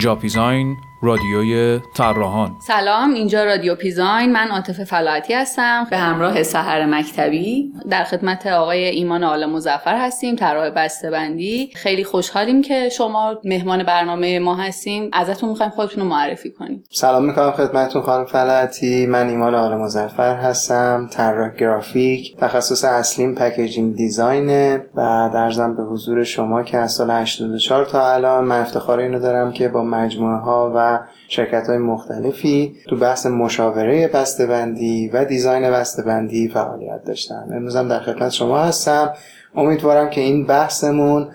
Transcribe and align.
اینجا 0.00 0.14
پیزاین 0.14 0.76
رادیوی 1.02 1.80
طراحان. 1.96 2.50
سلام 2.66 3.14
اینجا 3.14 3.44
رادیو 3.44 3.74
پیزاین. 3.74 4.32
من 4.32 4.48
عاطف 4.48 4.84
فلاحتی 4.84 5.34
هستم. 5.34 5.86
به 5.90 5.98
همراه 5.98 6.42
سحر 6.42 6.86
مکتبی 6.86 7.72
در 7.90 8.04
خدمت 8.04 8.46
آقای 8.46 8.84
ایمان 8.84 9.24
آل 9.24 9.46
مظفر 9.46 9.96
هستیم 9.96 10.36
طراح 10.36 10.70
بندی 11.12 11.70
خیلی 11.74 12.04
خوشحالیم 12.04 12.62
که 12.62 12.88
شما 12.88 13.34
مهمان 13.44 13.82
برنامه 13.82 14.38
ما 14.38 14.54
هستیم. 14.54 15.10
ازتون 15.12 15.48
می‌خوایم 15.48 15.72
خودتون 15.72 16.02
رو 16.02 16.08
معرفی 16.08 16.50
کنیم. 16.50 16.84
سلام 16.90 17.24
می‌کنم 17.24 17.50
خدمتتون 17.50 18.02
خانم 18.02 18.24
فلاحتی 18.24 19.06
من 19.06 19.28
ایمان 19.28 19.54
آل 19.54 19.74
مظفر 19.74 20.34
هستم 20.34 21.08
طراح 21.12 21.54
گرافیک 21.54 22.36
تخصص 22.36 22.84
اصلیم 22.84 23.34
packaging 23.34 23.96
design 23.96 24.71
ه 24.71 24.84
و 24.94 25.30
در 25.34 25.50
به 25.68 25.82
حضور 25.82 26.24
شما 26.24 26.62
که 26.62 26.78
از 26.78 26.92
سال 26.92 27.10
84 27.10 27.84
تا 27.84 28.12
الان 28.12 28.44
من 28.44 28.60
افتخار 28.60 28.98
اینو 28.98 29.20
دارم 29.20 29.52
که 29.52 29.68
با 29.68 29.82
مجموعه 29.82 30.38
ها 30.38 30.72
و 30.76 30.89
شرکت 31.28 31.66
های 31.68 31.78
مختلفی 31.78 32.76
تو 32.88 32.96
بحث 32.96 33.26
مشاوره 33.26 34.08
بسته‌بندی 34.08 35.08
و 35.08 35.24
دیزاین 35.24 35.70
بسته‌بندی 35.70 36.48
فعالیت 36.48 37.04
داشتم 37.04 37.48
امروز 37.52 37.76
هم 37.76 37.88
در 37.88 38.00
خدمت 38.00 38.30
شما 38.30 38.58
هستم. 38.58 39.12
امیدوارم 39.54 40.10
که 40.10 40.20
این 40.20 40.46
بحثمون 40.46 41.28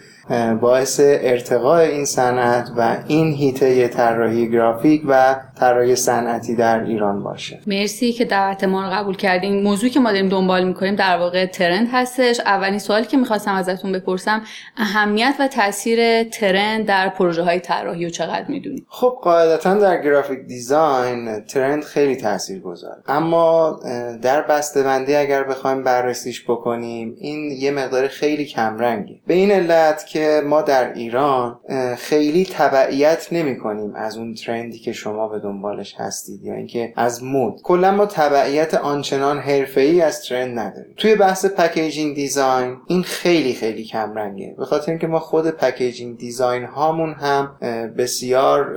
باعث 0.62 1.00
ارتقاء 1.04 1.80
این 1.80 2.06
صنعت 2.06 2.72
و 2.78 2.98
این 3.08 3.34
هیته 3.34 3.88
طراحی 3.88 4.52
گرافیک 4.52 5.02
و 5.08 5.36
طراحی 5.60 5.96
صنعتی 5.96 6.56
در 6.56 6.84
ایران 6.84 7.24
باشه. 7.24 7.60
مرسی 7.68 8.14
که 8.14 8.26
دعوت 8.26 8.64
ما 8.64 8.84
رو 8.84 8.90
قبول 8.90 9.16
کردین. 9.16 9.64
موضوعی 9.64 9.92
که 9.92 10.00
ما 10.00 10.12
داریم 10.12 10.30
دنبال 10.30 10.64
می‌کنیم 10.64 10.96
در 10.96 11.18
واقع 11.18 11.46
ترند 11.46 11.88
هستش. 11.92 12.40
اولین 12.40 12.80
سوالی 12.80 13.06
که 13.06 13.18
می‌خواستم 13.18 13.54
ازتون 13.54 13.92
بپرسم 13.92 14.42
اهمیت 14.78 15.36
و 15.40 15.48
تاثیر 15.48 16.24
ترند 16.24 16.86
در 16.86 17.10
پروژه 17.10 17.44
های 17.44 17.60
طراحی 17.60 18.06
و 18.06 18.10
چقدر 18.10 18.46
می‌دونید 18.48 18.86
خب 18.90 19.18
قاعدتا 19.24 19.76
در 19.76 20.02
graphic 20.02 20.40
design 20.40 21.42
trend 21.42 21.84
خیلی 21.84 22.16
تاثیر 22.16 22.62
گذاره 22.62 23.04
اما 23.08 23.80
در 24.22 24.42
بسته‌بندی 24.42 25.16
اگر 25.16 25.44
بخوایم 25.44 25.84
بررسیش 25.84 26.44
بکنیم 26.44 27.16
این 27.20 27.52
یه 27.52 27.72
مقدار 27.72 28.05
خیلی 28.08 28.46
کمرنگه. 28.46 29.20
به 29.28 29.34
این 29.34 29.52
علت 29.52 30.06
که 30.06 30.42
ما 30.46 30.62
در 30.62 30.94
ایران 30.94 31.60
خیلی 31.98 32.46
تبعیت 32.46 33.28
نمی 33.32 33.58
کنیم 33.58 33.96
از 33.96 34.18
اون 34.18 34.34
trend 34.34 34.72
ی 34.72 34.80
که 34.80 34.94
شما 34.94 35.28
به 35.28 35.40
دنبالش 35.40 35.96
هستید 35.98 36.44
یا 36.44 36.54
اینکه 36.54 36.94
از 36.96 37.24
مود. 37.24 37.62
کلا 37.64 37.92
ما 37.92 38.06
تبعیت 38.06 38.74
آنچنان 38.74 39.40
ای 39.76 40.02
از 40.02 40.26
trend 40.26 40.60
نداریم. 40.60 40.94
توی 40.98 41.16
بحث 41.16 41.46
packaging 41.46 42.16
design 42.16 42.78
این 42.88 43.04
خیلی 43.04 43.54
خیلی 43.54 43.84
کم 43.84 44.14
رنگه 44.16 44.56
به 44.58 44.66
خاطر 44.66 44.92
اینکه 44.92 45.08
ما 45.08 45.20
خود 45.20 45.50
packaging 45.50 46.18
design 46.18 46.64
هامون 46.64 47.14
هم 47.14 47.58
بسیار 47.98 48.74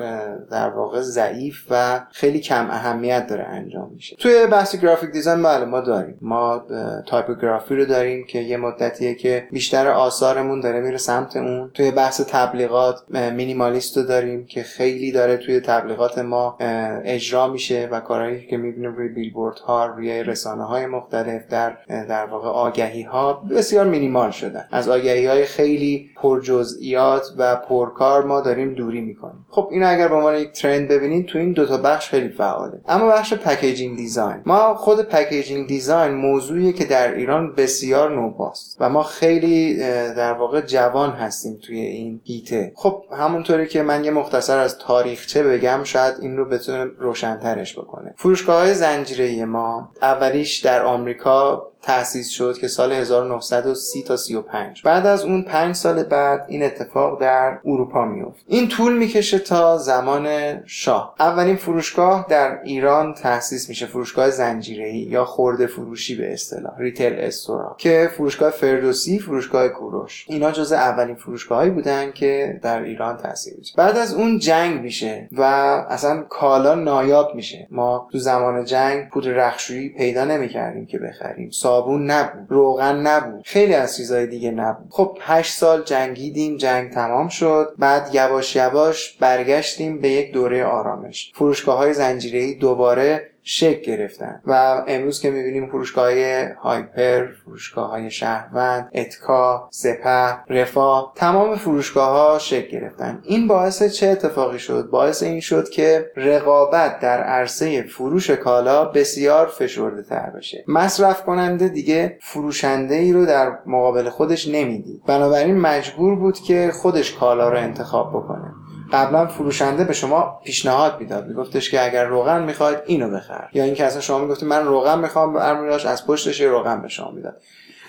در 0.50 0.70
واقع 0.70 1.00
ضعیف 1.00 1.66
و 1.70 2.00
خیلی 2.12 2.40
کم 2.40 2.70
اهمیت 2.70 3.26
داره 3.26 3.44
انجام 3.44 3.90
میشه. 3.94 4.16
توی 4.16 4.46
بحث 4.46 4.76
graphic 4.76 5.10
design 5.10 5.42
بله 5.42 5.64
ما 5.64 5.80
داریم. 5.80 6.18
ما 6.20 6.66
تایپوگرافی 7.06 7.74
رو 7.74 7.84
داریم 7.84 8.26
که 8.26 8.38
یه 8.38 8.56
مدتیه 8.56 9.14
که 9.18 9.48
بیشتر 9.50 9.88
آثارمون 9.88 10.60
داره 10.60 10.80
میره 10.80 10.96
سمت 10.96 11.36
اون. 11.36 11.70
توی 11.74 11.90
بحث 11.90 12.20
تبلیغات 12.20 13.02
مینیمالیست 13.32 13.96
رو 13.96 14.02
داریم 14.02 14.46
که 14.46 14.62
خیلی 14.62 15.12
داره 15.12 15.36
توی 15.36 15.60
تبلیغات 15.60 16.18
ما 16.18 16.56
اجرا 17.04 17.48
میشه 17.48 17.88
و 17.92 18.00
کارهایی 18.00 18.46
که 18.46 18.56
می‌بینیم 18.56 18.94
روی 18.94 19.08
بیلبورد 19.08 19.58
ها 19.58 19.86
روی 19.86 20.22
رسانه 20.22 20.64
های 20.64 20.86
مختلف 20.86 21.46
در 21.50 21.76
در 21.88 22.26
واقع 22.26 22.48
آگهی 22.48 23.02
ها 23.02 23.32
بسیار 23.50 23.86
مینیمال 23.86 24.30
شدن. 24.30 24.68
از 24.70 24.88
آگهی 24.88 25.26
های 25.26 25.44
خیلی 25.44 26.10
پر 26.16 26.40
جزئیات 26.40 27.26
و 27.38 27.56
پرکار 27.56 28.24
ما 28.24 28.40
داریم 28.40 28.74
دوری 28.74 29.00
می‌کنیم. 29.00 29.46
خب 29.50 29.68
این 29.70 29.84
اگر 29.84 30.08
به 30.08 30.14
عنوان 30.14 30.34
یک 30.34 30.52
trend 30.52 30.88
ببینید 30.88 31.26
تو 31.26 31.38
این 31.38 31.52
دوتا 31.52 31.76
بخش 31.76 32.08
خیلی 32.08 32.28
فعاله. 32.28 32.80
اما 32.88 33.08
بخش 33.08 33.34
packaging 33.34 33.96
design. 33.96 34.42
ما 34.46 34.74
خود 34.74 35.00
packaging 35.00 35.66
design 35.66 36.14
موضوعی 36.14 36.72
که 36.72 36.84
در 36.84 37.14
ایران 37.14 37.54
بسیار 37.54 38.10
نوپاست 38.10 38.76
و 38.80 38.88
ما 38.88 39.02
خیلی 39.08 39.76
در 40.14 40.32
واقع 40.32 40.60
جوان 40.60 41.10
هستیم 41.10 41.58
توی 41.62 41.80
این 41.80 42.20
هیته 42.24 42.72
خب 42.74 43.04
همونطوری 43.18 43.66
که 43.66 43.82
من 43.82 44.04
یه 44.04 44.10
مختصر 44.10 44.58
از 44.58 44.78
تاریخچه 44.78 45.42
بگم 45.42 45.80
شاید 45.84 46.14
این 46.20 46.36
رو 46.36 46.44
بتونه 46.44 46.84
روشنترش 46.98 47.78
بکنه. 47.78 48.14
فروشگاه 48.16 48.60
های 48.60 48.74
زنجیره 48.74 49.44
ما 49.44 49.88
اولیش 50.02 50.58
در 50.58 50.82
آمریکا 50.82 51.68
تأسیس 51.82 52.28
شد 52.28 52.58
که 52.58 52.68
سال 52.68 52.92
1930 52.92 54.02
تا 54.02 54.16
35 54.16 54.82
بعد 54.82 55.06
از 55.06 55.24
اون 55.24 55.42
5 55.42 55.74
سال 55.74 56.02
بعد 56.02 56.44
این 56.48 56.62
اتفاق 56.62 57.20
در 57.20 57.58
اروپا 57.64 58.04
میفت 58.04 58.44
این 58.46 58.68
طول 58.68 58.98
می‌کشه 58.98 59.38
تا 59.38 59.78
زمان 59.78 60.28
شاه. 60.66 61.14
اولین 61.20 61.56
فروشگاه 61.56 62.26
در 62.28 62.62
ایران 62.64 63.14
تأسیس 63.14 63.68
میشه. 63.68 63.86
فروشگاه 63.86 64.30
زنجیره‌ای 64.30 64.98
یا 64.98 65.24
خورده 65.24 65.66
فروشی 65.66 66.16
به 66.16 66.32
اصطلاح. 66.32 66.78
ریتیل 66.78 67.12
استورا. 67.12 67.74
که 67.78 68.10
فروشگاه 68.16 68.50
فردوسی 68.50 69.18
فروشگاه 69.18 69.68
کوروش. 69.68 70.24
اینا 70.28 70.50
جز 70.50 70.72
اولین 70.72 71.16
فروشگاهایی 71.16 71.70
بودن 71.70 72.12
که 72.12 72.60
در 72.62 72.82
ایران 72.82 73.16
تأسیس 73.16 73.58
میشه. 73.58 73.74
بعد 73.76 73.96
از 73.96 74.14
اون 74.14 74.38
جنگ 74.38 74.80
میشه 74.80 75.28
و 75.32 75.42
اصلا 75.88 76.22
کالا 76.22 76.74
نایاب 76.74 77.34
میشه. 77.34 77.66
ما 77.70 78.08
تو 78.12 78.18
زمان 78.18 78.64
جنگ 78.64 79.08
پودر 79.08 79.30
رخشویی 79.30 79.88
پیدا 79.88 80.24
نمی‌کردیم 80.24 80.86
که 80.86 80.98
بخریم. 80.98 81.50
صابون 81.68 82.10
نبود 82.10 82.46
روغن 82.48 82.96
نبود 82.96 83.42
خیلی 83.44 83.74
از 83.74 83.96
چیزهای 83.96 84.26
دیگه 84.26 84.50
نبود. 84.50 84.86
خب 84.90 85.18
هشت 85.20 85.54
سال 85.54 85.82
جنگیدیم 85.82 86.56
جنگ 86.56 86.90
تمام 86.90 87.28
شد. 87.28 87.74
بعد 87.78 88.10
یواش 88.12 88.56
یواش 88.56 89.16
برگشتیم 89.20 90.00
به 90.00 90.08
یک 90.08 90.32
دوره 90.32 90.64
آرامش. 90.64 91.32
فروشگاه 91.34 91.78
های 91.78 91.94
زنجیره‌ای 91.94 92.54
دوباره 92.54 93.30
شکل 93.50 93.80
گرفتن. 93.80 94.40
و 94.46 94.84
امروز 94.88 95.20
که 95.20 95.30
می‌بینیم 95.30 95.68
فروشگاه 95.68 96.04
های 96.04 96.44
هایپر 96.62 97.26
فروشگاه 97.44 97.90
های 97.90 98.10
شهروند 98.10 98.90
اتکا 98.94 99.68
سپه 99.72 100.38
رفاه 100.48 101.12
تمام 101.16 101.56
فروشگاه 101.56 102.08
ها 102.08 102.38
شکل 102.38 102.70
گرفتن. 102.70 103.20
این 103.22 103.48
باعث 103.48 103.82
چه 103.82 104.06
اتفاقی 104.06 104.58
شد؟ 104.58 104.88
باعث 104.90 105.22
این 105.22 105.40
شد 105.40 105.68
که 105.68 106.10
رقابت 106.16 107.00
در 107.00 107.22
عرصه 107.22 107.82
فروش 107.82 108.30
کالا 108.30 108.84
بسیار 108.84 109.46
فشرده 109.46 110.02
تر 110.02 110.30
بشه. 110.30 110.64
مصرف 110.68 111.22
کننده 111.24 111.68
دیگه 111.68 112.18
فروشنده 112.22 112.94
ای 112.94 113.12
رو 113.12 113.26
در 113.26 113.58
مقابل 113.66 114.08
خودش 114.08 114.48
نمی‌دید. 114.48 115.02
بنابراین 115.06 115.60
مجبور 115.60 116.16
بود 116.16 116.38
که 116.38 116.70
خودش 116.74 117.14
کالا 117.14 117.48
رو 117.48 117.58
انتخاب 117.58 118.10
بکنه. 118.10 118.54
قبلا 118.92 119.26
فروشنده 119.26 119.84
به 119.84 119.92
شما 119.92 120.40
پیشنهاد 120.44 121.00
می‌داد. 121.00 121.26
میگفتش 121.26 121.70
که 121.70 121.84
اگر 121.84 122.04
روغن 122.04 122.42
می‌خواید 122.42 122.78
اینو 122.86 123.10
بخر. 123.10 123.48
یا 123.52 123.64
اینکه 123.64 123.84
اصلا 123.84 124.00
شما 124.00 124.18
می‌گفتید 124.18 124.48
من 124.48 124.66
روغن 124.66 124.98
می‌خوام 124.98 125.34
برمیداشت 125.34 125.86
از 125.86 126.06
پشتش 126.06 126.40
روغن 126.40 126.82
به 126.82 126.88
شما 126.88 127.10
می‌داد. 127.10 127.36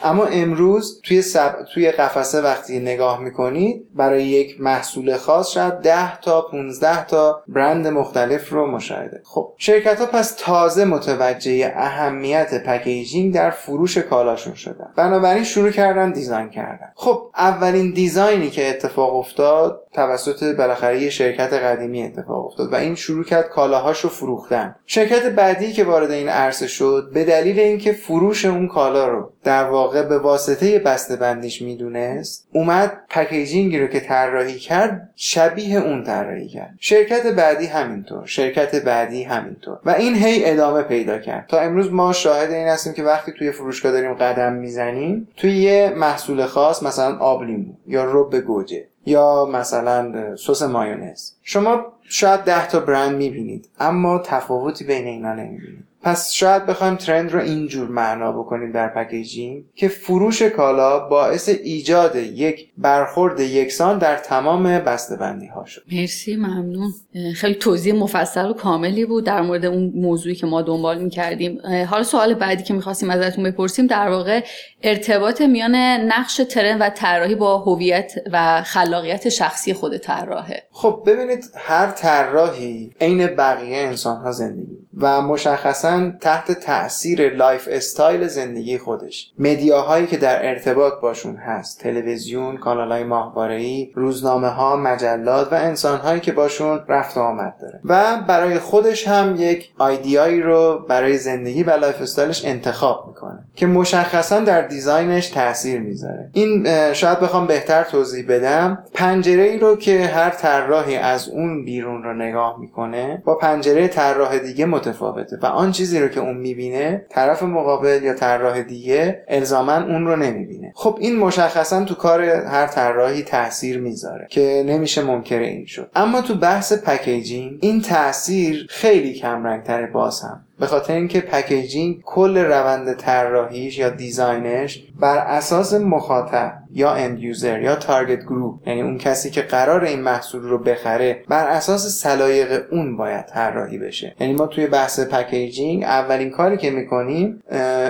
اما 0.04 0.26
امروز 0.26 1.02
توی 1.04 1.22
سب... 1.22 1.66
توی 1.74 1.92
قفسه 1.92 2.42
وقتی 2.42 2.80
نگاه 2.80 3.20
می‌کنید 3.20 3.88
برای 3.96 4.24
یک 4.24 4.62
محصول 4.62 5.18
خاص 5.18 5.52
شاید 5.52 5.74
10 5.74 6.20
تا 6.20 6.42
15 6.42 7.06
تا 7.06 7.44
برند 7.48 7.88
مختلف 7.88 8.50
رو 8.50 8.72
مشاهده. 8.72 9.22
خب 9.26 9.54
شرکت 9.58 10.00
ها 10.00 10.06
پس 10.06 10.36
تازه 10.40 10.86
متوجه 10.86 11.74
اهمیت 11.76 12.64
packaging 12.64 13.34
در 13.34 13.52
فروش 13.52 13.98
کالاشون 13.98 14.54
شدن. 14.54 14.94
بنابراین 14.96 15.44
شروع 15.44 15.72
کردن 15.72 16.12
design 16.12 16.50
کردن. 16.50 16.92
خب 16.96 17.30
اولین 17.38 17.94
design 17.94 18.42
ی 18.42 18.50
که 18.50 18.70
اتفاق 18.70 19.16
افتاد 19.16 19.82
توسط 19.94 20.56
بالاخره 20.56 21.10
شرکت 21.10 21.54
قدیمی 21.54 22.04
اتفاق 22.04 22.46
افتاد 22.46 22.74
و 22.74 22.76
این 22.76 22.96
شروع 22.96 23.24
کرد 23.24 23.50
کالاهاش 23.50 24.00
رو 24.00 24.10
فروختن. 24.10 24.76
شرکت 24.86 25.26
بعدی 25.26 25.74
که 25.74 25.84
وارد 25.84 26.12
این 26.12 26.30
عرصه 26.30 26.68
شد 26.68 27.10
به 27.14 27.24
دلیل 27.24 27.60
اینکه 27.60 27.92
فروش 27.92 28.46
اون 28.46 28.68
کالا 28.68 29.08
رو 29.08 29.32
در 29.44 29.64
واقع 29.64 30.04
به 30.04 30.18
واسطه 30.18 30.80
بسته 30.80 31.16
بندیش 31.16 31.62
می‌دونست 31.62 32.48
اومد 32.54 32.98
packaging 33.10 33.73
ی 33.73 33.80
رو 33.80 33.88
که 33.88 34.00
طراحی 34.00 34.60
کرد 34.60 35.10
شبیه 35.16 35.80
اون 35.80 36.04
طراحی 36.04 36.48
کرد. 36.48 36.76
شرکت 36.80 37.28
بعدی 37.28 37.66
همینطور 37.66 38.26
شرکت 38.26 38.76
بعدی 38.76 39.24
همینطور. 39.24 39.78
و 39.86 39.90
این 39.90 40.16
هی 40.16 40.46
ادامه 40.46 40.82
پیدا 40.82 41.20
کرد. 41.20 41.46
تا 41.48 41.60
امروز 41.60 41.92
ما 41.92 42.14
شاهد 42.14 42.52
این 42.52 42.68
هستیم 42.68 42.94
که 42.94 43.04
وقتی 43.04 43.32
توی 43.32 43.52
فروشگاه 43.52 43.92
داریم 43.92 44.14
قدم 44.14 44.54
می‌زنیم 44.54 45.28
توی 45.38 45.52
یه 45.52 45.94
محصول 45.98 46.46
خاص 46.46 46.84
مثلا 46.84 47.18
آب 47.18 47.44
لیمو 47.44 47.74
یا 47.88 48.06
رب 48.12 48.36
گوجه 48.36 48.86
یا 49.10 49.46
مثلا 49.46 50.36
سس 50.36 50.62
مایونز. 50.62 51.32
شما 51.44 51.86
شاید 52.04 52.40
ده 52.40 52.68
تا 52.68 52.80
برند 52.80 53.18
می‌بینید 53.18 53.70
اما 53.80 54.20
تفاوتی 54.20 54.84
بین 54.86 55.08
اینا 55.08 55.34
نمی‌بینید. 55.34 55.89
پس 56.02 56.32
شاید 56.32 56.66
بخوایم 56.66 56.96
trend 56.96 57.32
رو 57.32 57.40
اینجور 57.40 57.88
معنا 57.88 58.32
بکنیم 58.32 58.72
در 58.72 58.88
packaging 58.88 59.64
که 59.76 59.88
فروش 59.88 60.42
کالا 60.42 61.00
باعث 61.00 61.50
ایجاد 61.50 62.16
یک 62.16 62.70
برخورد 62.78 63.40
یکسان 63.40 63.98
در 63.98 64.16
تمام 64.16 64.64
بسته‌بندی 64.64 65.48
ها 65.48 65.66
شد. 65.66 65.82
مرسی 65.92 66.36
ممنون. 66.36 66.94
خیلی 67.36 67.56
توضیح 67.56 67.96
مفصل 67.96 68.50
و 68.50 68.54
کاملی 68.54 69.06
بود 69.06 69.26
در 69.26 69.42
مورد 69.42 69.66
اون 69.66 69.92
موضوعی 69.96 70.36
که 70.36 70.48
ما 70.48 70.62
دنبال 70.62 71.04
می‌کردیم. 71.04 71.60
حالا 71.90 72.04
سوال 72.04 72.34
بعدی 72.34 72.64
که 72.64 72.74
می‌خواستیم 72.74 73.10
ازتون 73.10 73.44
بپرسیم 73.44 73.88
در 73.88 74.10
واقع 74.10 74.44
ارتباط 74.84 75.42
میان 75.42 75.76
نقش 75.76 76.42
trend 76.50 76.82
و 76.82 76.90
طراحی 76.90 77.36
با 77.36 77.58
هویت 77.58 78.14
و 78.32 78.64
خلاقیت 78.64 79.30
شخصی 79.30 79.74
خود 79.74 79.98
طراحه. 79.98 80.64
خب 80.72 81.04
ببینید 81.08 81.46
هر 81.56 81.92
طراحی 81.92 82.92
عین 83.02 83.28
بقیه 83.28 83.78
انسان 83.78 84.18
ها 84.22 84.32
زندگی 84.32 84.78
و 85.02 85.22
مشخصا 85.22 86.12
تحت 86.22 86.52
تاثیر 86.52 87.34
lifestyle 87.36 88.28
زندگی 88.28 88.78
خودش. 88.78 89.32
media 89.40 89.82
هایی 89.82 90.08
که 90.08 90.18
در 90.18 90.50
ارتباط 90.50 90.94
باشون 91.02 91.36
هست 91.36 91.80
تلویزیون 91.80 92.58
کانال 92.58 92.92
های 92.92 93.04
ماهواره‌ای 93.04 93.92
روزنامه 93.96 94.48
ها 94.48 94.76
مجلات 94.76 95.54
و 95.54 95.56
انسان 95.56 96.00
هایی 96.00 96.20
که 96.20 96.32
باشون 96.32 96.80
رفت 96.88 97.18
و 97.18 97.20
آمد 97.20 97.56
داره. 97.62 97.80
و 97.86 98.18
برای 98.28 98.60
خودش 98.60 99.08
هم 99.08 99.36
یک 99.38 99.70
idea 99.78 100.20
یی 100.20 100.42
رو 100.42 100.86
برای 100.90 101.18
زندگی 101.18 101.64
و 101.64 101.70
lifestyle 101.70 102.02
ش 102.02 102.46
انتخاب 102.46 103.06
می‌کنه 103.08 103.40
که 103.56 103.68
مشخصا 103.68 104.40
در 104.40 104.62
design 104.62 105.11
ش 105.11 105.28
تاثیر 105.28 105.80
می‌ذاره. 105.80 106.30
این 106.34 106.68
شاید 106.94 107.20
بخوام 107.20 107.48
بهتر 107.48 107.84
توضیح 107.84 108.26
بدم. 108.30 108.84
پنجره 108.94 109.44
ای 109.44 109.58
رو 109.58 109.76
که 109.76 110.06
هر 110.06 110.30
طراحی 110.30 110.96
از 110.96 111.30
اون 111.30 111.66
بیرون 111.66 112.04
رو 112.04 112.14
نگاه 112.14 112.60
می‌کنه 112.60 113.22
با 113.26 113.36
پنجره 113.36 113.88
طراح 113.88 114.38
دیگه 114.38 114.66
متفاوته. 114.90 115.38
و 115.42 115.46
آن 115.46 115.72
چیزی 115.72 116.00
رو 116.00 116.08
که 116.08 116.20
اون 116.20 116.38
می‌بینه 116.38 117.06
طرف 117.10 117.44
مقابل 117.44 118.00
یا 118.04 118.14
طراح 118.14 118.62
دیگه 118.62 119.24
الزاما 119.28 119.76
اون 119.76 120.08
رو 120.08 120.16
نمی‌بینه. 120.16 120.59
خب 120.74 120.98
این 121.02 121.20
مشخصا 121.20 121.84
تو 121.86 121.96
کار 121.96 122.22
هر 122.24 122.68
طراحی 122.68 123.24
تاثیر 123.24 123.80
می‌ذاره 123.80 124.28
که 124.30 124.64
نمیشه 124.68 125.04
منکر 125.04 125.46
این 125.46 125.66
شد. 125.66 125.90
اما 125.96 126.22
تو 126.22 126.36
بحث 126.36 126.74
packaging 126.74 127.58
این 127.62 127.82
تاثیر 127.82 128.68
خیلی 128.70 129.14
کم 129.14 129.44
رنگتره 129.44 129.88
باز 129.88 130.22
هم. 130.22 130.46
به 130.60 130.68
خاطر 130.68 130.94
اینکه 130.94 131.22
packaging 131.22 132.02
کل 132.06 132.38
روند 132.38 132.94
طراحیش 132.94 133.78
یا 133.78 133.90
design 133.90 134.60
ش 134.60 134.84
بر 135.00 135.18
اساس 135.18 135.74
مخاطب 135.74 136.54
یا 136.74 136.92
end 136.92 137.20
user 137.20 137.62
یا 137.62 137.76
target 137.76 138.24
group 138.24 138.68
یعنی 138.68 138.82
اون 138.82 138.98
کسی 138.98 139.30
که 139.30 139.42
قرار 139.42 139.84
این 139.84 140.02
محصول 140.02 140.42
رو 140.42 140.58
بخره 140.58 141.24
بر 141.28 141.48
اساس 141.48 142.02
سلایق 142.02 142.66
اون 142.72 142.98
باید 142.98 143.26
طراحی 143.26 143.78
بشه. 143.78 144.16
یعنی 144.20 144.34
ما 144.34 144.48
توی 144.48 144.68
بحث 144.68 145.00
packaging 145.00 145.84
اولین 145.84 146.30
کاری 146.30 146.58
که 146.58 146.70
می‌کنیم 146.70 147.44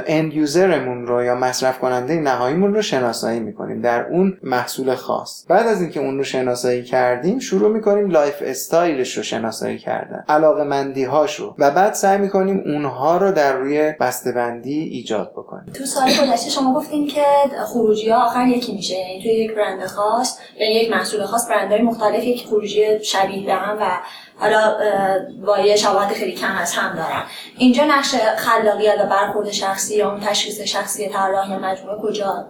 end 0.07 0.33
user 0.33 0.75
مون 0.75 1.07
رو 1.07 1.23
یا 1.23 1.35
مصرف 1.35 1.79
کننده 1.79 2.15
نهاییمون 2.15 2.68
رو 2.73 2.81
شناسایی 2.81 3.39
می‌کنیم 3.39 3.81
در 3.81 4.07
اون 4.07 4.37
محصول 4.43 4.95
خاص. 4.95 5.45
بعد 5.47 5.67
از 5.67 5.81
اینکه 5.81 5.99
اون 5.99 6.17
رو 6.17 6.23
شناسایی 6.23 6.83
کردیم 6.83 7.39
شروع 7.39 7.71
می‌کنیم 7.71 8.09
lifestyle 8.09 8.35
ش 8.41 9.17
رو 9.17 9.23
شناسایی 9.23 9.77
کردن 9.77 10.23
علاقه 10.29 10.63
مندی 10.63 11.03
هاشو 11.03 11.55
و 11.57 11.71
بعد 11.71 11.93
سعی 11.93 12.17
می‌کنیم 12.17 12.63
اونها 12.65 13.17
رو 13.17 13.31
در 13.31 13.53
روی 13.53 13.93
بسته‌بندی 13.99 14.79
ایجاد 14.79 15.31
بکنیم. 15.31 15.73
تو 15.73 15.85
سال 15.85 16.09
گذشته 16.09 16.49
شما 16.49 16.73
گفتین 16.73 17.07
که 17.07 17.25
خروجی 17.65 18.09
ها 18.09 18.25
آخر 18.25 18.47
یکی 18.47 18.75
میشه 18.75 18.95
یعنی 18.95 19.21
توی 19.21 19.31
یک 19.31 19.55
برند 19.55 19.85
خاص 19.85 20.39
یعنی 20.59 20.73
یک 20.73 20.91
محصول 20.91 21.25
خاص 21.25 21.49
برندهای 21.49 21.81
مختلف 21.81 22.23
یک 22.23 22.45
خروجی 22.47 23.03
شبیه 23.03 23.45
به 23.45 23.53
هم 23.53 23.77
و 23.81 23.85
حالا 24.39 24.77
با 25.45 25.59
یه 25.59 25.75
شواهد 25.75 26.13
خیلی 26.13 26.31
کم 26.31 26.55
از 26.61 26.73
هم 26.73 26.95
دارن. 26.95 27.23
اینجا 27.57 27.83
نقش 27.85 28.15
خلاقیت 28.37 28.95
و 29.03 29.09
برخورد 29.09 29.51
شخصی 29.51 29.95
یا 29.95 30.11
اون 30.11 30.19
تشخیص 30.19 30.61
شخصی 30.61 31.09
طراح 31.09 31.51
یا 31.51 31.59
مجموعه 31.59 31.97
کجا؟ 32.01 32.45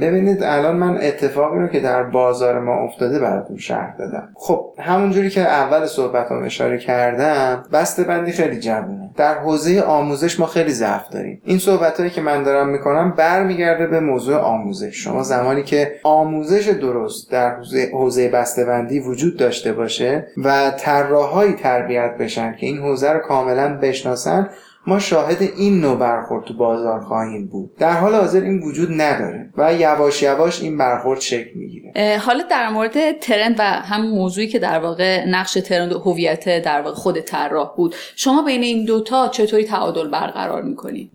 ببینید 0.00 0.42
الان 0.42 0.76
من 0.76 0.98
اتفاقی 1.02 1.58
رو 1.58 1.66
که 1.66 1.80
در 1.80 2.02
بازار 2.02 2.60
ما 2.60 2.74
افتاده 2.74 3.18
براتون 3.18 3.56
شرح 3.56 3.96
دادم. 3.96 4.28
خب 4.34 4.74
همونجوری 4.78 5.30
که 5.30 5.40
اول 5.40 5.86
صحبت 5.86 6.32
هم 6.32 6.42
اشاره 6.42 6.78
کردم 6.78 7.62
بسته 7.72 8.04
بندی 8.04 8.32
خیلی 8.32 8.60
جوونه. 8.60 9.10
در 9.16 9.38
حوزه 9.38 9.80
آموزش 9.80 10.40
ما 10.40 10.46
خیلی 10.46 10.72
ضعف 10.72 11.08
داریم. 11.08 11.42
این 11.44 11.58
صحبت 11.58 11.98
هایی 11.98 12.10
که 12.10 12.20
من 12.20 12.42
دارم 12.42 12.68
می‌کنم 12.68 13.14
برمیگرده 13.16 13.86
به 13.86 14.00
موضوع 14.00 14.36
آموزش. 14.36 15.04
شما 15.04 15.22
زمانی 15.22 15.62
که 15.62 15.92
آموزش 16.04 16.68
درست 16.68 17.32
در 17.32 17.56
حوزه 17.92 18.28
بسته 18.28 18.64
بندی 18.64 19.00
وجود 19.00 19.36
داشته 19.36 19.72
باشه 19.72 20.26
و 20.44 20.70
طراحهایی 20.70 21.52
تربیت 21.52 22.16
بشن 22.20 22.56
که 22.56 22.66
این 22.66 22.78
حوزه 22.78 23.12
رو 23.12 23.18
کاملا 23.18 23.78
بشناسن 23.82 24.48
ما 24.88 24.98
شاهد 24.98 25.42
این 25.42 25.80
نوع 25.80 25.98
برخورد 25.98 26.44
تو 26.44 26.54
بازار 26.54 27.00
خواهیم 27.00 27.46
بود. 27.46 27.76
در 27.76 27.92
حال 27.92 28.14
حاضر 28.14 28.40
این 28.40 28.62
وجود 28.62 28.88
نداره 29.00 29.50
و 29.56 29.74
یواش 29.74 30.22
یواش 30.22 30.62
این 30.62 30.78
برخورد 30.78 31.20
شکل 31.20 31.50
می‌گیره. 31.54 32.18
حالا 32.18 32.44
در 32.50 32.68
مورد 32.68 33.18
ترند 33.20 33.56
و 33.58 33.62
هم 33.62 34.06
موضوعی 34.06 34.46
که 34.46 34.58
در 34.58 34.78
واقع 34.78 35.28
نقش 35.28 35.54
ترند 35.54 35.92
و 35.92 35.98
هویت 35.98 36.62
در 36.64 36.80
واقع 36.80 36.94
خود 36.94 37.20
طراح 37.20 37.76
بود 37.76 37.94
شما 38.16 38.42
بین 38.42 38.62
این 38.62 38.84
دوتا 38.84 39.28
چطوری 39.28 39.64
تعادل 39.64 40.10
برقرار 40.10 40.62
می‌کنید 40.62 41.10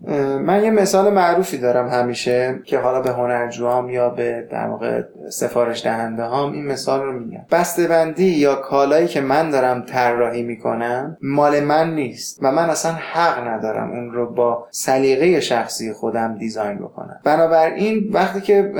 من 0.46 0.64
یه 0.64 0.70
مثال 0.70 1.12
معروفی 1.12 1.58
دارم 1.58 1.88
همیشه 1.88 2.60
که 2.64 2.78
حالا 2.78 3.00
به 3.00 3.10
هنرجوام 3.10 3.90
یا 3.90 4.10
به 4.10 4.48
در 4.50 4.66
واقع 4.66 5.02
سفارش 5.30 5.84
دهنده 5.84 6.22
هام 6.22 6.52
این 6.52 6.66
مثال 6.66 7.02
رو 7.02 7.12
میگم. 7.12 7.44
بندی 7.88 8.28
یا 8.28 8.54
کالایی 8.54 9.06
که 9.06 9.20
من 9.20 9.50
دارم 9.50 9.82
طراحی 9.82 10.42
می‌کنم 10.42 11.16
مال 11.22 11.60
من 11.60 11.94
نیست 11.94 12.38
و 12.42 12.52
من 12.52 12.70
اصلا 12.70 12.92
حق 12.92 13.38
ندارم. 13.38 13.63
ندارم 13.64 13.90
اون 13.90 14.12
رو 14.12 14.34
با 14.34 14.66
سلیقه 14.70 15.40
شخصی 15.40 15.92
خودم 15.92 16.38
دیزاین 16.38 16.78
بکنم. 16.78 17.20
بنابراین 17.24 18.10
وقتی 18.12 18.40
که 18.40 18.72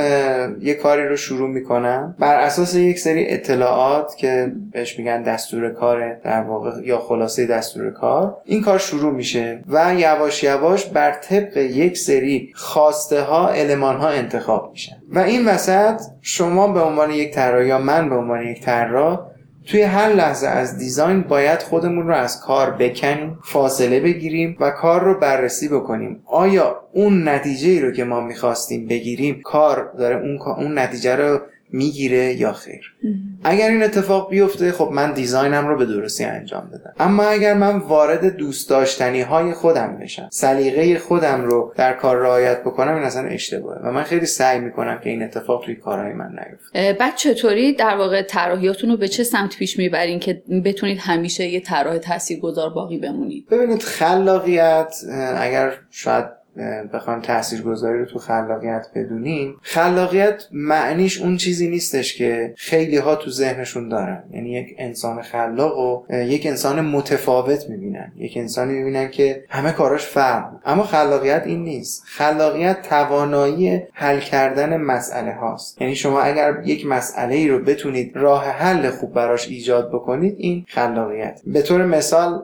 یه 0.60 0.74
کاری 0.74 1.08
رو 1.08 1.16
شروع 1.16 1.48
می‌کنم 1.48 2.14
بر 2.18 2.40
اساس 2.40 2.74
یک 2.74 2.98
سری 2.98 3.28
اطلاعات 3.28 4.16
که 4.16 4.52
بهش 4.72 4.98
میگن 4.98 5.22
دستور 5.22 5.70
کار 5.70 6.14
در 6.14 6.42
واقع 6.42 6.70
یا 6.84 6.98
خلاصه 6.98 7.46
دستور 7.46 7.90
کار 7.90 8.36
این 8.44 8.62
کار 8.62 8.78
شروع 8.78 9.12
میشه 9.12 9.60
و 9.68 9.94
یواش 9.94 10.44
یواش 10.44 10.86
بر 10.86 11.12
طبق 11.12 11.56
یک 11.56 11.98
سری 11.98 12.52
خواسته 12.54 13.20
ها 13.20 13.48
علمان 13.48 13.96
ها 13.96 14.08
انتخاب 14.08 14.70
میشن. 14.70 14.96
و 15.08 15.18
این 15.18 15.48
وسط 15.48 16.00
شما 16.20 16.72
به 16.72 16.80
عنوان 16.80 17.10
یک 17.10 17.34
طراح 17.34 17.66
یا 17.66 17.78
من 17.78 18.08
به 18.08 18.14
عنوان 18.14 18.42
یک 18.42 18.60
طراح 18.60 19.20
توی 19.66 19.82
هر 19.82 20.08
لحظه 20.08 20.46
از 20.46 20.78
دیزاین 20.78 21.20
باید 21.22 21.62
خودمون 21.62 22.08
رو 22.08 22.14
از 22.14 22.40
کار 22.40 22.70
بکنیم 22.70 23.38
فاصله 23.44 24.00
بگیریم 24.00 24.56
و 24.60 24.70
کار 24.70 25.04
رو 25.04 25.18
بررسی 25.20 25.68
بکنیم. 25.68 26.22
آیا 26.26 26.80
اون 26.92 27.28
نتیجه 27.28 27.68
ای 27.68 27.80
رو 27.80 27.90
که 27.90 28.04
ما 28.04 28.20
می‌خواستیم 28.20 28.86
بگیریم 28.86 29.40
کار 29.44 29.92
داره 29.98 30.16
اون, 30.16 30.38
اون 30.56 30.78
نتیجه 30.78 31.16
رو 31.16 31.40
می‌گیره 31.74 32.34
یا 32.34 32.52
خیر. 32.52 32.94
اگر 33.44 33.70
این 33.70 33.82
اتفاق 33.82 34.30
بیفته 34.30 34.72
خب 34.72 34.90
من 34.92 35.12
دیزاینم 35.12 35.66
رو 35.66 35.76
به 35.76 35.86
درستی 35.86 36.24
انجام 36.24 36.70
بدم 36.70 36.92
اما 36.98 37.22
اگر 37.22 37.54
من 37.54 37.76
وارد 37.76 38.36
دوست 38.36 38.70
داشتنی 38.70 39.20
های 39.20 39.52
خودم 39.52 39.98
بشم 40.02 40.28
سلیقه 40.32 40.98
خودم 40.98 41.44
رو 41.44 41.72
در 41.76 41.92
کار 41.92 42.16
رعایت 42.16 42.60
بکنم 42.60 42.94
این 42.94 43.04
اصلا 43.04 43.28
اشتباهه. 43.28 43.78
و 43.78 43.92
من 43.92 44.02
خیلی 44.02 44.26
سعی 44.26 44.60
می‌کنم 44.60 45.00
که 45.04 45.10
این 45.10 45.22
اتفاق 45.22 45.64
توی 45.64 45.74
کارهای 45.74 46.12
من 46.12 46.28
نیفته. 46.28 46.92
بعد 47.00 47.16
چطوری 47.16 47.72
در 47.72 47.96
واقع 47.96 48.22
طراحیاتون 48.22 48.90
رو 48.90 48.96
به 48.96 49.08
چه 49.08 49.24
سمت 49.24 49.56
پیش 49.56 49.78
می‌برین 49.78 50.20
که 50.20 50.42
بتونید 50.64 50.98
همیشه 51.00 51.46
یه 51.46 51.60
طراح 51.60 51.98
تاثیرگذار 51.98 52.70
باقی 52.70 52.98
بمونید؟ 52.98 53.48
ببینید 53.48 53.82
خلاقیت 53.82 54.94
اگر 55.36 55.72
شاید 55.90 56.24
بخوام 56.94 57.20
تاثیرگذاری 57.20 57.98
رو 57.98 58.04
تو 58.04 58.18
خلاقیت 58.18 58.86
بدونیم 58.94 59.56
خلاقیت 59.62 60.44
معنیش 60.52 61.22
اون 61.22 61.36
چیزی 61.36 61.68
نیستش 61.68 62.18
که 62.18 62.54
خیلی 62.56 62.96
ها 62.96 63.16
تو 63.16 63.30
ذهنشون 63.30 63.88
دارن. 63.88 64.24
یعنی 64.30 64.52
یک 64.52 64.74
انسان 64.78 65.22
خلاق 65.22 65.78
و 65.78 66.14
یک 66.14 66.46
انسان 66.46 66.80
متفاوت 66.80 67.70
می‌بینن. 67.70 68.12
یک 68.16 68.36
انسانی 68.36 68.72
می‌بینن 68.72 69.10
که 69.10 69.44
همه 69.48 69.72
کاراش 69.72 70.06
فرق 70.06 70.50
اما 70.64 70.82
خلاقیت 70.82 71.42
این 71.46 71.64
نیست. 71.64 72.02
خلاقیت 72.06 72.82
توانایی 72.82 73.82
حل 73.92 74.18
کردن 74.18 74.76
مسئله 74.76 75.32
هاست. 75.32 75.80
یعنی 75.82 75.94
شما 75.94 76.20
اگر 76.20 76.62
یک 76.64 76.86
مسئله 76.86 77.34
ای 77.34 77.48
رو 77.48 77.58
بتونید 77.58 78.16
راه 78.16 78.44
حل 78.44 78.90
خوب 78.90 79.12
براش 79.12 79.48
ایجاد 79.48 79.88
بکنید 79.92 80.34
این 80.38 80.64
خلاقیت. 80.68 81.40
به 81.46 81.62
طور 81.62 81.86
مثال 81.86 82.42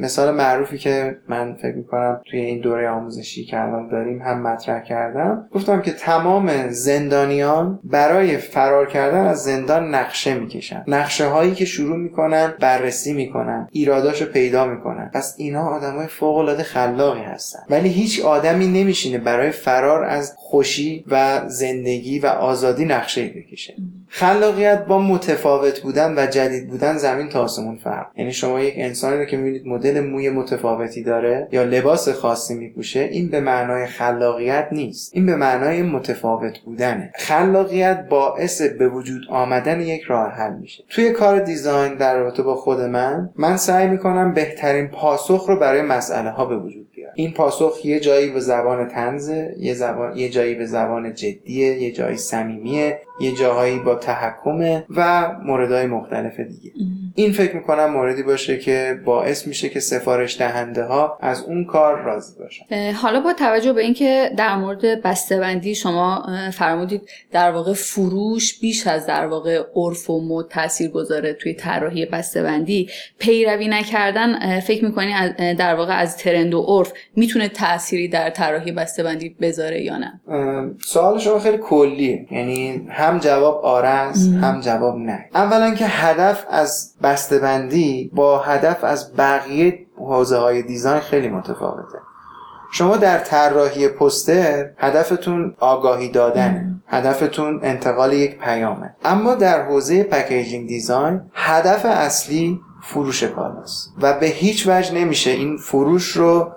مثال 0.00 0.34
معروفی 0.34 0.78
که 0.78 1.16
من 1.28 1.54
فکر 1.54 1.74
می‌کنم 1.74 2.20
توی 2.30 2.40
این 2.40 2.60
دوره 2.60 2.88
آموزش 2.88 3.19
آموزشی 3.20 3.44
که 3.44 3.60
الان 3.60 3.88
داریم 3.88 4.22
هم 4.22 4.42
مطرح 4.42 4.82
کردم. 4.82 5.48
گفتم 5.52 5.82
که 5.82 5.92
تمام 5.92 6.68
زندانیان 6.68 7.80
برای 7.84 8.36
فرار 8.36 8.86
کردن 8.86 9.26
از 9.26 9.44
زندان 9.44 9.94
نقشه 9.94 10.34
می‌کشن. 10.34 10.84
نقشه 10.86 11.26
هایی 11.26 11.54
که 11.54 11.64
شروع 11.64 11.96
می‌کنن 11.96 12.54
بررسی 12.60 13.12
می‌کنن 13.12 13.68
ایراداشو 13.72 14.24
پیدا 14.24 14.66
می‌کنن. 14.66 15.10
پس 15.14 15.34
اینا 15.38 15.68
آدمای 15.68 16.06
فوق 16.06 16.36
العاده 16.36 16.62
خلاقی 16.62 17.22
هستن. 17.22 17.60
ولی 17.70 17.88
هیچ 17.88 18.24
آدمی 18.24 18.66
نمیشینه 18.66 19.18
برای 19.18 19.50
فرار 19.50 20.04
از 20.04 20.34
خوشی 20.36 21.04
و 21.08 21.40
زندگی 21.46 22.18
و 22.18 22.26
آزادی 22.26 22.84
نقشه 22.84 23.26
بکشه. 23.36 23.74
خلاقیت 24.12 24.84
با 24.86 24.98
متفاوت 24.98 25.80
بودن 25.80 26.14
و 26.18 26.26
جدید 26.26 26.68
بودن 26.68 26.96
زمین 26.96 27.28
تا 27.28 27.42
آسمون 27.42 27.76
فرق. 27.76 28.06
یعنی 28.16 28.32
شما 28.32 28.60
یک 28.60 28.74
انسانی 28.76 29.18
رو 29.18 29.24
که 29.24 29.36
می‌بینید 29.36 29.66
مدل 29.66 30.00
موی 30.00 30.30
متفاوتی 30.30 31.02
داره 31.02 31.48
یا 31.52 31.62
لباس 31.62 32.08
خاصی 32.08 32.54
میپوشه 32.54 33.00
این 33.00 33.28
به 33.28 33.40
معنای 33.40 33.86
خلاقیت 33.86 34.68
نیست. 34.72 35.10
این 35.14 35.26
به 35.26 35.36
معنای 35.36 35.82
متفاوت 35.82 36.58
بودنه. 36.58 37.12
خلاقیت 37.18 38.06
باعث 38.08 38.62
به 38.62 38.88
وجود 38.88 39.22
آمدن 39.30 39.80
یک 39.80 40.02
راه 40.02 40.32
حل 40.32 40.54
میشه. 40.54 40.84
توی 40.88 41.10
کار 41.10 41.38
دیزاین 41.38 41.94
در 41.94 42.18
رابطه 42.18 42.42
با 42.42 42.54
خود 42.54 42.80
من 42.80 43.30
من 43.36 43.56
سعی 43.56 43.88
می‌کنم 43.88 44.34
بهترین 44.34 44.88
پاسخ 44.88 45.44
رو 45.48 45.58
برای 45.58 45.82
مسئله 45.82 46.30
ها 46.30 46.44
به 46.44 46.56
وجود 46.56 46.89
بیارم 47.10 47.14
این 47.14 47.32
پاسخ 47.32 47.84
یه 47.84 48.00
جایی 48.00 48.30
به 48.30 48.40
زبان 48.40 48.88
تنزه 48.88 49.54
یه, 49.58 49.74
زبان، 49.74 50.16
یه 50.16 50.28
جایی 50.28 50.54
به 50.54 50.66
زبان 50.66 51.14
جدیه 51.14 51.82
یه 51.82 51.92
جایی 51.92 52.16
صمیمیه 52.16 53.00
یه 53.20 53.32
جاهایی 53.32 53.78
با 53.78 53.94
تحکمه 53.94 54.84
و 54.90 55.32
موردهای 55.44 55.86
مختلف 55.86 56.40
دیگه. 56.40 56.72
این 57.22 57.32
فکر 57.32 57.56
می‌کنم 57.56 57.92
موردی 57.92 58.22
باشه 58.22 58.58
که 58.58 59.00
باعث 59.04 59.46
میشه 59.46 59.68
که 59.68 59.80
سفارش 59.80 60.38
دهنده 60.38 60.84
ها 60.84 61.18
از 61.20 61.42
اون 61.42 61.64
کار 61.64 62.02
راضی 62.02 62.32
باشن. 62.38 62.92
حالا 62.92 63.20
با 63.20 63.32
توجه 63.32 63.72
به 63.72 63.80
اینکه 63.80 64.30
در 64.36 64.56
مورد 64.56 65.02
بسته‌بندی 65.02 65.74
شما 65.74 66.26
فرمودید 66.52 67.02
در 67.32 67.50
واقع 67.50 67.72
فروش 67.72 68.60
بیش 68.60 68.86
از 68.86 69.06
در 69.06 69.26
واقع 69.26 69.62
عرف 69.76 70.10
و 70.10 70.20
مد 70.20 70.48
تاثیر 70.48 70.90
گذاره 70.90 71.32
توی 71.32 71.54
طراحی 71.54 72.06
بسته‌بندی 72.06 72.88
پیروی 73.18 73.68
نکردن 73.68 74.60
فکر 74.60 74.84
می‌کنی 74.84 75.14
در 75.54 75.74
واقع 75.74 75.98
از 75.98 76.16
ترند 76.16 76.54
و 76.54 76.62
عرف 76.62 76.92
می‌تونه 77.16 77.48
تأثیری 77.48 78.08
در 78.08 78.30
طراحی 78.30 78.72
بسته‌بندی 78.72 79.36
بذاره 79.40 79.82
یا 79.82 79.98
نه؟ 79.98 80.20
سوال 80.86 81.18
شما 81.18 81.38
خیلی 81.38 81.58
کلیه. 81.58 82.26
یعنی 82.30 82.86
هم 82.90 83.18
جواب 83.18 83.64
آره 83.64 83.88
هم 83.88 84.60
جواب 84.60 84.96
نه. 84.96 85.24
اولا 85.34 85.74
که 85.74 85.84
هدف 85.86 86.46
از 86.50 86.94
بسته‌بندی 87.10 88.10
با 88.14 88.38
هدف 88.38 88.84
از 88.84 89.16
بقیه 89.16 89.86
حوزه 89.96 90.36
های 90.36 90.62
دیزاین 90.62 91.00
خیلی 91.00 91.28
متفاوته. 91.28 91.98
شما 92.72 92.96
در 92.96 93.18
طراحی 93.18 93.88
پوستر 93.88 94.70
هدفتون 94.78 95.54
آگاهی 95.58 96.08
دادنه. 96.08 96.82
هدفتون 96.88 97.60
انتقال 97.62 98.12
یک 98.12 98.38
پیامه. 98.38 98.94
اما 99.04 99.34
در 99.34 99.64
حوزه 99.64 100.02
packaging 100.02 100.68
design 100.68 101.20
هدف 101.34 101.84
اصلی 101.84 102.60
فروش 102.82 103.22
کالاست. 103.22 103.94
و 104.02 104.12
به 104.20 104.26
هیچ 104.26 104.68
وجه 104.68 104.94
نمیشه 104.94 105.30
این 105.30 105.56
فروش 105.56 106.08
رو 106.08 106.52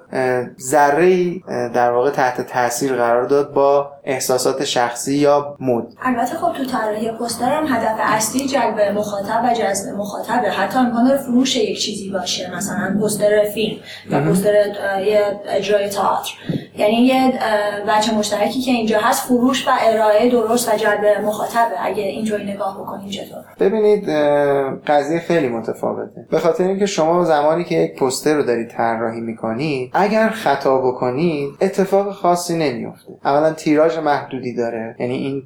ذره 0.60 1.40
در 1.70 1.92
واقع 1.92 2.10
تحت 2.10 2.42
تاثیر 2.42 2.96
قرار 2.96 3.26
داد 3.26 3.54
با 3.54 3.93
احساسات 4.06 4.64
شخصی 4.64 5.16
یا 5.16 5.56
mood. 5.60 5.94
البته 6.02 6.38
خب 6.38 6.54
تو 6.54 6.66
طراحی 6.66 7.12
پوستر 7.12 7.54
هم 7.54 7.68
هدف 7.68 7.96
اصلی 8.00 8.48
جلب 8.48 8.80
مخاطب 8.80 9.42
و 9.46 9.54
جذب 9.54 9.96
مخاطبه. 9.96 10.50
حتی 10.50 10.80
امکان 10.80 11.18
فروش 11.18 11.56
یک 11.56 11.80
چیزی 11.80 12.10
باشه 12.10 12.56
مثلا 12.56 12.98
پوستر 13.00 13.46
فیلم 13.54 13.78
و 14.12 14.22
پوستر 14.22 14.54
یه 15.06 15.40
اجرای 15.48 15.90
تئاتر. 15.90 16.32
یعنی 16.78 16.96
یه 16.96 17.34
وجه 17.88 18.14
مشترکی 18.14 18.62
که 18.62 18.72
اینجا 18.72 19.00
هست 19.00 19.28
فروش 19.28 19.68
و 19.68 19.72
ارائه 19.82 20.30
درست 20.30 20.74
و 20.74 20.78
جلب 20.78 21.06
مخاطبه. 21.26 21.86
اگه 21.86 22.04
اینجوری 22.04 22.54
نگاه 22.54 22.78
بکنیم 22.82 23.10
چطور؟ 23.10 23.44
ببینید 23.60 24.10
قضیه 24.88 25.20
خیلی 25.20 25.48
متفاوته. 25.48 26.26
به 26.32 26.40
خاطر 26.40 26.64
اینکه 26.64 26.86
شما 26.86 27.24
زمانی 27.24 27.64
که 27.64 27.76
یک 27.76 28.00
پوستر 28.00 28.34
رو 28.34 28.44
دارید 28.44 28.70
طراحی 28.70 29.22
می‌کنید 29.22 29.92
اگر 29.94 30.30
خطا 30.30 30.78
بکنید 30.78 31.50
اتفاق 31.62 32.12
خاصی 32.12 32.58
نمیفته 32.58 33.12
اولا 33.26 33.54
تیراژ 33.54 33.93
محدودی 34.00 34.54
داره. 34.54 34.96
یعنی 35.00 35.14
این 35.14 35.44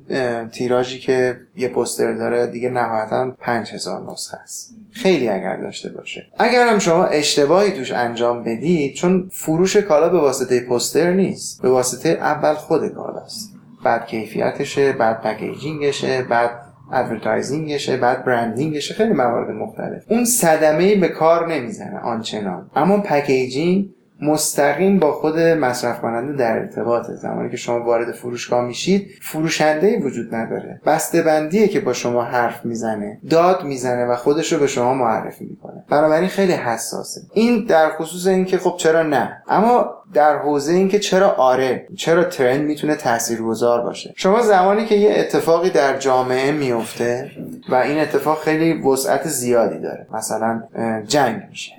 تیراژی 0.49 0.99
که 0.99 1.37
یه 1.55 1.67
پوستر 1.67 2.13
داره 2.13 2.47
دیگه 2.47 2.69
نهایتا 2.69 3.31
5000 3.39 4.11
نسخه 4.11 4.37
است. 4.37 4.75
خیلی 4.91 5.29
اگر 5.29 5.57
داشته 5.57 5.89
باشه. 5.89 6.25
اگر 6.39 6.67
هم 6.67 6.79
شما 6.79 7.05
اشتباهی 7.05 7.71
توش 7.71 7.91
انجام 7.91 8.43
بدید 8.43 8.93
چون 8.93 9.29
فروش 9.31 9.77
کالا 9.77 10.09
به 10.09 10.19
واسطه 10.19 10.59
پوستر 10.59 11.11
نیست. 11.11 11.61
به 11.61 11.69
واسطه 11.69 12.09
اول 12.09 12.53
خود 12.53 12.87
کالاست 12.87 13.53
بعد 13.83 14.05
کیفیتشه 14.05 14.93
بعد 14.93 15.21
packaging 15.21 15.96
شه 15.96 16.21
بعد 16.21 16.51
advertising 16.93 17.75
شه 17.75 17.97
بعد 17.97 18.25
branding 18.25 18.75
شه 18.75 18.93
خیلی 18.93 19.13
موارد 19.13 19.55
مختلف. 19.55 20.03
اون 20.09 20.25
صدمه 20.25 20.95
به 20.95 21.07
کار 21.07 21.47
نمی‌زنه 21.47 21.99
آنچنان. 21.99 22.69
اما 22.75 22.97
packaging 22.97 23.89
مستقیم 24.21 24.99
با 24.99 25.11
خود 25.11 25.39
مصرف 25.39 26.01
کننده 26.01 26.33
در 26.33 26.57
ارتباطه. 26.57 27.15
زمانی 27.15 27.49
که 27.49 27.57
شما 27.57 27.83
وارد 27.83 28.11
فروشگاه 28.11 28.65
میشید 28.65 29.09
فروشنده 29.21 29.99
وجود 29.99 30.35
نداره. 30.35 30.81
بسته 30.85 31.21
بندیه 31.21 31.67
که 31.67 31.79
با 31.79 31.93
شما 31.93 32.23
حرف 32.23 32.65
می‌زنه 32.65 33.19
داد 33.29 33.63
می‌زنه 33.63 34.05
و 34.05 34.15
خودش 34.15 34.53
رو 34.53 34.59
به 34.59 34.67
شما 34.67 34.93
معرفی 34.93 35.45
می‌کنه. 35.45 35.83
بنابراین 35.89 36.29
خیلی 36.29 36.53
حساسه. 36.53 37.21
این 37.33 37.65
در 37.65 37.89
خصوص 37.89 38.27
اینکه 38.27 38.57
خب 38.57 38.75
چرا 38.77 39.03
نه؟ 39.03 39.43
اما 39.47 39.96
در 40.13 40.37
حوزه 40.37 40.73
اینکه 40.73 40.99
چرا 40.99 41.29
آره 41.29 41.87
چرا 41.95 42.23
trend 42.23 42.61
می‌تونه 42.61 42.95
تاثیرگذار 42.95 43.81
باشه. 43.81 44.13
شما 44.15 44.41
زمانی 44.41 44.85
که 44.85 44.95
یه 44.95 45.13
اتفاقی 45.17 45.69
در 45.69 45.97
جامعه 45.97 46.51
میفته 46.51 47.31
و 47.69 47.75
این 47.75 47.99
اتفاق 47.99 48.41
خیلی 48.41 48.73
وسعت 48.73 49.27
زیادی 49.27 49.79
داره 49.79 50.07
مثلا 50.13 50.63
جنگ 51.07 51.41
میشه 51.49 51.71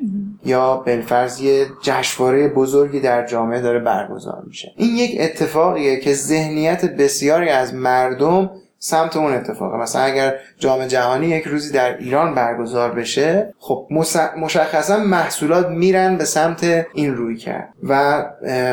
یا 0.45 0.77
بالفرض 0.77 1.41
یه 1.41 1.67
جشنواره 1.83 2.49
بزرگی 2.49 3.01
در 3.01 3.27
جامعه 3.27 3.61
داره 3.61 3.79
برگزار 3.79 4.43
میشه. 4.47 4.73
این 4.77 4.97
یک 4.97 5.21
اتفاقیه 5.21 6.01
که 6.01 6.15
ذهنیت 6.15 6.85
بسیاری 6.85 7.49
از 7.49 7.75
مردم 7.75 8.51
سمت 8.81 9.17
اون 9.17 9.33
اتفاقه 9.33 9.77
مثلا 9.77 10.03
اگر 10.03 10.35
جام 10.59 10.87
جهانی 10.87 11.27
یک 11.27 11.45
روزی 11.45 11.73
در 11.73 11.99
ایران 11.99 12.35
برگزار 12.35 12.91
بشه 12.91 13.55
خب 13.59 13.89
مشخصا 14.37 14.97
محصولات 14.97 15.69
میرن 15.69 16.17
به 16.17 16.25
سمت 16.25 16.87
این 16.95 17.17
روی 17.17 17.37
کرد 17.37 17.69
و 17.83 17.93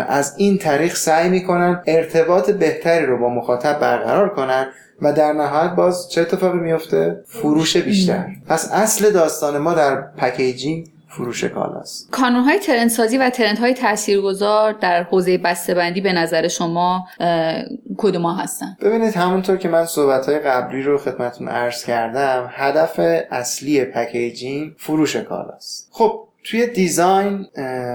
از 0.08 0.34
این 0.38 0.58
طریق 0.58 0.96
سعی 0.96 1.30
می‌کنن 1.30 1.84
ارتباط 1.88 2.52
بهتری 2.52 3.06
رو 3.06 3.18
با 3.18 3.30
مخاطب 3.30 3.80
برقرار 3.80 4.30
کنن 4.30 4.68
و 5.02 5.14
در 5.14 5.34
نهایت 5.34 5.72
باز 5.72 6.10
چه 6.12 6.22
اتفاقی 6.22 6.58
میفته 6.58 7.24
فروش 7.28 7.78
بیشتر. 7.78 8.26
پس 8.48 8.72
اصل 8.72 9.12
داستان 9.12 9.58
ما 9.58 9.74
در 9.74 10.02
پکیجینگ 10.02 10.88
فروش 11.08 11.44
کالاست 11.44 12.12
کانون 12.12 12.44
های 12.44 12.60
trend 12.60 12.96
سازی 12.96 13.18
و 13.18 13.30
trend 13.30 13.60
های 13.60 13.74
تاثیرگذار 13.74 14.74
در 14.74 15.04
حوزه 15.04 15.38
بسته‌بندی 15.38 16.02
به 16.02 16.14
نظر 16.14 16.48
شما 16.48 17.08
کدوم 17.98 18.26
هستن؟ 18.26 18.78
ببینید 18.82 19.16
همونطور 19.16 19.58
که 19.58 19.70
من 19.70 19.86
صحبت 19.86 20.26
های 20.26 20.40
قبلی 20.40 20.82
رو 20.82 20.98
خدمتون 20.98 21.48
عرض 21.48 21.86
کردم 21.86 22.50
هدف 22.52 23.00
اصلی 23.32 23.86
packaging 23.86 24.74
فروش 24.78 25.16
کالاست 25.16 25.90
خب 25.92 26.28
توی 26.44 26.68
design 26.68 27.48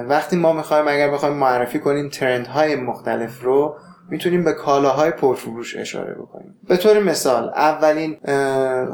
وقتی 0.09 0.37
ما 0.37 0.53
می‌خوایم 0.53 0.89
اگر 0.89 1.11
بخوایم 1.11 1.35
معرفی 1.35 1.79
کنیم 1.79 2.09
trend 2.09 2.47
های 2.47 2.77
مختلف 2.77 3.43
رو 3.43 3.77
می‌تونیم 4.11 4.45
به 4.45 4.53
کالاهای 4.53 5.11
پرفروش 5.11 5.77
اشاره 5.77 6.15
بکنیم. 6.15 6.57
به 6.69 6.77
طور 6.77 6.99
مثال 6.99 7.49
اولین 7.49 8.17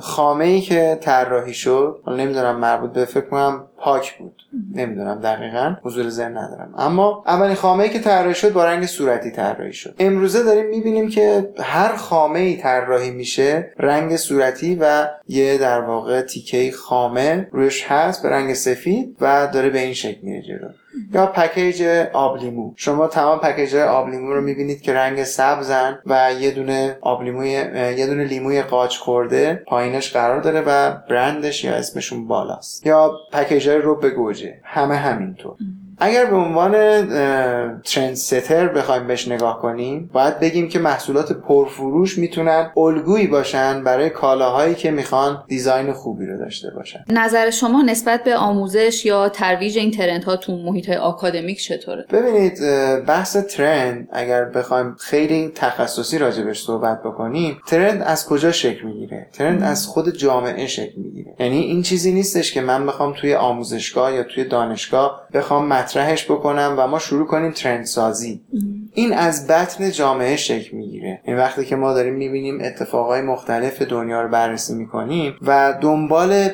خامه 0.00 0.44
ای 0.44 0.60
که 0.60 0.98
طراحی 1.00 1.54
شد 1.54 2.00
حالا 2.04 2.24
نمی‌دونم 2.24 2.56
مربوط 2.56 2.92
به 2.92 3.04
فکر 3.04 3.26
کنم 3.26 3.64
پاک 3.78 4.18
بود. 4.18 4.42
نمی‌دونم 4.74 5.20
دقیقا 5.20 5.76
حضور 5.82 6.08
ذهن 6.08 6.38
ندارم. 6.38 6.74
اما 6.78 7.24
اولین 7.26 7.54
خامه 7.54 7.84
ای 7.84 7.90
که 7.90 7.98
طراحی 7.98 8.34
شد 8.34 8.52
با 8.52 8.64
رنگ 8.64 8.86
صورتی 8.86 9.30
طراحی 9.30 9.72
شد. 9.72 9.94
امروزه 9.98 10.42
داریم 10.42 10.66
می‌بینیم 10.66 11.08
که 11.08 11.50
هر 11.58 11.96
خامه 11.96 12.38
ای 12.38 12.56
طراحی 12.56 13.10
میشه 13.10 13.72
رنگ 13.78 14.16
صورتی 14.16 14.78
و 14.80 15.08
یه 15.28 15.58
در 15.58 15.80
واقع 15.80 16.20
تیکه 16.20 16.72
خامه 16.72 17.48
روش 17.52 17.84
هست 17.88 18.22
به 18.22 18.30
رنگ 18.30 18.54
سفید 18.54 19.16
و 19.20 19.48
داره 19.52 19.70
به 19.70 19.78
این 19.78 19.94
شکل 19.94 20.18
میره 20.22 20.42
جلو. 20.42 20.68
یا 21.12 21.26
package 21.26 21.82
آبلیمو. 22.12 22.72
شما 22.76 23.06
تمام 23.06 23.38
package 23.38 23.74
آبلیمو 23.76 24.32
رو 24.34 24.40
می‌بینید 24.40 24.82
که 24.82 24.94
رنگ 24.94 25.24
سبزن 25.24 25.98
و 26.06 26.32
یه 26.40 26.50
دونه 26.50 26.98
آبلیموی 27.00 27.50
یه 27.98 28.06
دونه 28.06 28.24
لیموی 28.24 28.62
قاچ 28.62 28.96
خورده 28.96 29.62
پایینش 29.66 30.12
قرار 30.12 30.40
داره 30.40 30.60
و 30.60 30.96
برندش 31.10 31.64
یا 31.64 31.74
اسمشون 31.74 32.26
بالاست. 32.26 32.86
یا 32.86 33.12
package 33.32 33.68
رب 33.68 34.10
گوجه. 34.10 34.60
همه 34.64 34.96
همینطور. 34.96 35.56
اگر 35.98 36.24
به 36.24 36.36
عنوان 36.36 36.72
trend 37.82 38.14
setter 38.14 38.68
بخوایم 38.68 39.06
بهش 39.06 39.28
نگاه 39.28 39.62
کنیم 39.62 40.10
باید 40.12 40.40
بگیم 40.40 40.68
که 40.68 40.78
محصولات 40.78 41.32
پرفروش 41.32 42.18
می‌تونن 42.18 42.70
الگویی 42.76 43.26
باشن 43.26 43.84
برای 43.84 44.10
کالاهایی 44.10 44.74
که 44.74 44.90
می‌خوان 44.90 45.44
design 45.48 45.92
خوبی 45.92 46.26
رو 46.26 46.38
داشته 46.38 46.70
باشن. 46.70 47.04
نظر 47.08 47.50
شما 47.50 47.82
نسبت 47.82 48.24
به 48.24 48.36
آموزش 48.36 49.06
یا 49.06 49.28
ترویج 49.28 49.78
این 49.78 49.90
ترند 49.90 50.24
ها 50.24 50.36
تو 50.36 50.56
محیط 50.56 50.90
آکادمیک 50.90 51.62
چطوره؟ 51.62 52.06
ببینید 52.10 52.60
بحث 53.06 53.36
ترند 53.36 54.08
اگر 54.12 54.44
بخوایم 54.44 54.96
خیلی 54.98 55.52
تخصصی 55.54 56.18
راجبش 56.18 56.62
صحبت 56.62 57.02
بکنیم 57.02 57.58
ترند 57.66 58.02
از 58.02 58.26
کجا 58.26 58.52
شکل 58.52 58.86
می‌گیره؟ 58.86 59.26
ترند 59.32 59.62
از 59.62 59.86
خود 59.86 60.16
جامعه 60.16 60.66
شکل 60.66 60.96
می‌گیره. 60.96 61.34
یعنی 61.40 61.58
این 61.58 61.82
چیزی 61.82 62.12
نیستش 62.12 62.52
که 62.52 62.60
من 62.60 62.86
بخوام 62.86 63.12
توی 63.12 63.34
آموزشگاه 63.34 64.12
یا 64.14 64.22
توی 64.22 64.44
دانشگاه 64.44 65.25
بخوام 65.36 65.68
مطرحش 65.68 66.24
بکنم 66.24 66.74
و 66.78 66.86
ما 66.86 66.98
شروع 66.98 67.26
کنیم 67.26 67.52
ترند 67.52 67.84
سازی. 67.84 68.40
این 68.94 69.12
از 69.12 69.46
بطن 69.46 69.90
جامعه 69.90 70.36
شکل 70.36 70.76
می‌گیره. 70.76 71.20
وقتی 71.28 71.64
که 71.64 71.76
ما 71.76 71.92
داریم 71.92 72.14
می‌بینیم 72.14 72.58
اتفاقای 72.60 73.22
مختلف 73.22 73.82
دنیا 73.82 74.22
رو 74.22 74.28
بررسی 74.28 74.74
می‌کنیم 74.74 75.34
و 75.42 75.74
دنبال 75.80 76.48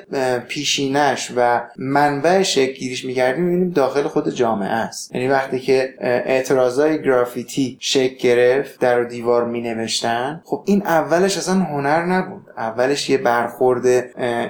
پیشینش 0.48 1.32
و 1.36 1.60
منبع 1.78 2.42
شکلگیریش 2.42 3.04
میگردیم 3.04 3.44
می‌بینیم 3.44 3.70
داخل 3.70 4.02
خود 4.02 4.30
جامعه 4.30 4.68
است. 4.68 5.14
یعنی 5.14 5.28
وقتی 5.28 5.58
که 5.58 5.94
اعتراضای 6.00 7.02
گرافیتی 7.02 7.76
شکل 7.80 8.16
گرفت 8.16 8.80
در 8.80 9.00
و 9.00 9.04
دیوار 9.04 9.44
می 9.44 9.60
نوشتن 9.60 10.42
خب 10.44 10.64
این 10.66 10.82
اولش 10.82 11.36
اصلا 11.36 11.54
هنر 11.54 12.04
نبود. 12.04 12.42
اولش 12.56 13.10
یه 13.10 13.18
برخورد 13.18 13.86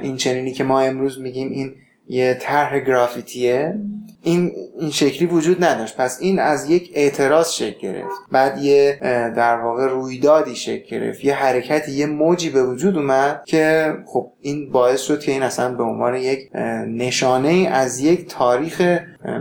این 0.02 0.16
چنینی 0.16 0.52
که 0.52 0.64
ما 0.64 0.80
امروز 0.80 1.20
میگیم 1.20 1.50
این 1.50 1.74
یه 2.08 2.38
طرح 2.40 2.78
گرافیتیه. 2.78 3.78
این 4.22 4.52
این 4.78 4.90
شکلی 4.90 5.26
وجود 5.26 5.64
نداشت. 5.64 5.96
پس 5.96 6.18
این 6.20 6.38
از 6.38 6.70
یک 6.70 6.90
اعتراض 6.94 7.50
شکل 7.50 7.80
گرفت. 7.80 8.20
بعد 8.32 8.58
یه 8.58 8.98
در 9.36 9.56
واقع 9.56 9.86
رویدادی 9.86 10.56
شکل 10.56 10.84
گرفت. 10.90 11.24
یه 11.24 11.34
حرکتی 11.34 11.92
یه 11.92 12.06
موجی 12.06 12.50
به 12.50 12.64
وجود 12.64 12.96
اومد 12.96 13.42
که 13.46 13.94
خب 14.06 14.31
این 14.42 14.70
باعث 14.72 15.00
شد 15.00 15.20
که 15.20 15.32
این 15.32 15.42
اصلا 15.42 15.74
به 15.74 15.82
عنوان 15.82 16.14
یک 16.14 16.50
نشانه 16.86 17.68
از 17.72 18.00
یک 18.00 18.28
تاریخ 18.28 18.98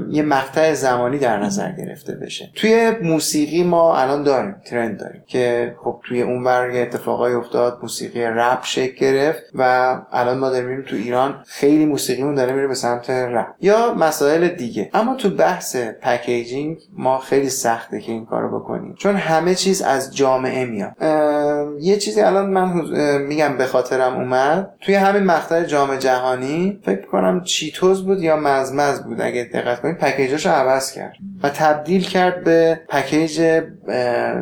یه 0.10 0.24
مقطع 0.24 0.74
زمانی 0.74 1.18
در 1.18 1.40
نظر 1.40 1.72
گرفته 1.72 2.14
بشه. 2.16 2.50
توی 2.56 2.92
موسیقی 3.04 3.64
ما 3.64 3.98
الان 3.98 4.24
داریم 4.24 4.56
trend 4.66 5.00
داریم 5.00 5.24
که 5.28 5.76
خب 5.84 6.02
توی 6.04 6.22
اون 6.22 6.44
ور 6.44 6.72
اتفاقای 6.74 7.34
افتاد 7.34 7.80
موسیقی 7.82 8.24
رپ 8.24 8.60
شکل 8.64 8.96
گرفت 8.96 9.44
و 9.56 9.96
الان 10.12 10.38
ما 10.38 10.50
داریم 10.50 10.82
تو 10.82 10.96
ایران 10.96 11.44
خیلی 11.48 11.86
موسیقیمون 11.86 12.36
داره 12.36 12.54
میره 12.54 12.68
به 12.68 12.74
سمت 12.74 13.10
رپ. 13.10 13.48
یا 13.62 13.94
مسائل 13.94 14.48
دیگه. 14.48 14.90
اما 14.94 15.16
تو 15.16 15.30
بحث 15.30 15.76
packaging 15.76 16.78
ما 16.98 17.20
خیلی 17.20 17.50
سخته 17.50 18.00
که 18.00 18.12
این 18.12 18.26
کارو 18.26 18.60
بکنیم. 18.60 18.96
چون 18.98 19.16
همه 19.16 19.56
چیز 19.56 19.82
از 19.82 20.16
جامعه 20.16 20.66
میاد. 20.66 20.92
یه 21.80 21.98
چیزی 21.98 22.22
الان 22.22 22.50
من 22.50 22.82
میگم 23.22 23.58
به 23.58 23.66
خاطرم 23.66 24.16
اومد. 24.16 24.74
توی 24.92 25.00
همین 25.00 25.24
مقطع 25.24 25.64
جام 25.64 25.96
جهانی 25.96 26.80
فکر 26.86 27.06
کنم 27.06 27.44
چیتوز 27.44 28.06
بود 28.06 28.22
یا 28.22 28.36
مزمز 28.36 29.00
بود 29.00 29.22
اگه 29.22 29.50
دقت 29.54 29.82
کنید. 29.82 29.98
پکیجاشو 29.98 30.50
عوض 30.50 30.92
کرد 30.92 31.14
و 31.44 31.50
تبدیل 31.50 32.04
کرد 32.04 32.44
به 32.44 32.82
پکیج 32.90 33.62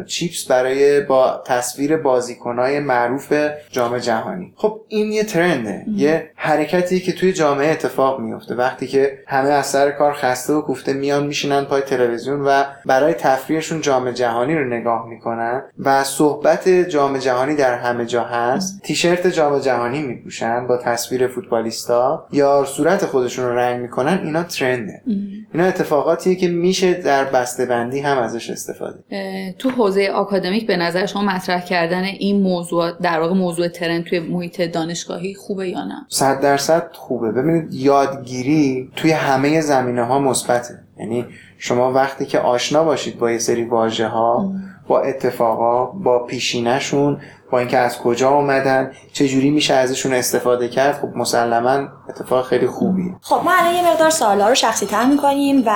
چیپس 0.06 0.46
برای 0.46 1.02
با 1.02 1.44
تصویر 1.46 1.98
بازیکنهای 1.98 2.80
معروف 2.80 3.34
جام 3.72 3.98
جهانی. 3.98 4.54
خب 4.56 4.82
این 4.88 5.12
یه 5.12 5.24
ترنده 5.24 5.86
یه 5.96 6.32
حرکتی 6.36 7.00
که 7.00 7.14
توی 7.14 7.34
جامعه 7.34 7.72
اتفاق 7.72 8.20
میفته 8.20 8.56
وقتی 8.56 8.88
که 8.88 9.20
همه 9.28 9.50
از 9.50 9.66
سر 9.66 9.92
کار 9.92 10.14
خسته 10.14 10.54
و 10.54 10.62
کوفته 10.62 10.94
میان 10.94 11.28
میشینن 11.28 11.66
پای 11.66 11.82
تلویزیون 11.82 12.42
و 12.42 12.64
برای 12.86 13.14
تفریحشون 13.14 13.82
جام 13.82 14.12
جهانی 14.12 14.56
رو 14.56 14.64
نگاه 14.64 15.10
می‌کنن 15.10 15.64
و 15.80 16.04
صحبت 16.04 16.70
جام 16.70 17.18
جهانی 17.18 17.56
در 17.56 17.74
همه 17.74 18.06
جا 18.06 18.24
هست. 18.24 18.82
تیشرت 18.84 19.28
جام 19.28 19.60
جهانی 19.60 20.02
میپوشن 20.02 20.39
با 20.68 20.78
تصویر 20.78 21.28
فوتبالیستا 21.28 22.26
یا 22.32 22.66
صورت 22.68 23.06
خودشون 23.06 23.46
رو 23.46 23.56
رنگ 23.56 23.82
می‌کنن 23.82 24.20
اینا 24.24 24.44
ترنده. 24.44 25.02
اینا 25.54 25.66
اتفاقاتیه 25.66 26.36
که 26.36 26.48
میشه 26.48 26.94
در 26.94 27.24
بسته 27.24 27.66
بندی 27.66 28.00
هم 28.00 28.18
ازش 28.18 28.50
استفاده. 28.50 29.00
تو 29.60 29.70
حوزه 29.70 30.08
آکادمیک 30.08 30.68
به 30.68 30.78
نظر 30.78 31.06
شما 31.06 31.22
مطرح 31.22 31.66
کردن 31.66 32.04
این 32.04 32.42
موضوع 32.42 32.92
در 32.92 33.20
واقع 33.20 33.34
موضوع 33.34 33.68
ترند 33.68 34.04
توی 34.04 34.20
محیط 34.20 34.62
دانشگاهی 34.62 35.34
خوبه 35.36 35.70
یا 35.70 35.84
نه؟ 35.84 36.06
صد 36.10 36.42
درصد 36.42 36.90
خوبه. 36.94 37.32
ببینید 37.32 37.74
یادگیری 37.74 38.92
توی 38.96 39.12
همه 39.12 39.62
زمینه 39.62 40.04
ها 40.04 40.20
مثبته. 40.20 40.80
یعنی 41.00 41.26
شما 41.58 41.92
وقتی 41.92 42.26
که 42.26 42.40
آشنا 42.40 42.84
باشید 42.84 43.20
با 43.20 43.32
یه 43.32 43.38
سری 43.38 43.64
واژه 43.64 44.08
ها 44.08 44.54
با 44.90 45.02
اتفاقا 45.02 45.86
با 45.86 46.20
پیشینشون 46.20 47.22
با 47.52 47.60
اینکه 47.60 47.78
از 47.78 47.98
کجا 47.98 48.30
اومدن 48.30 48.92
چه 49.14 49.28
جوری 49.28 49.50
میشه 49.50 49.74
ازشون 49.74 50.14
استفاده 50.14 50.68
کرد 50.70 50.96
خب 50.96 51.08
مسلما 51.16 51.88
اتفاق 52.10 52.46
خیلی 52.46 52.68
خوبیه. 52.68 53.16
خب 53.22 53.42
ما 53.46 53.52
الان 53.60 53.76
یه 53.76 53.92
مقدار 53.92 54.10
سوالا 54.10 54.50
رو 54.50 54.56
شخصی 54.56 54.86
تر 54.86 55.06
می‌کنیم 55.06 55.64
و 55.66 55.72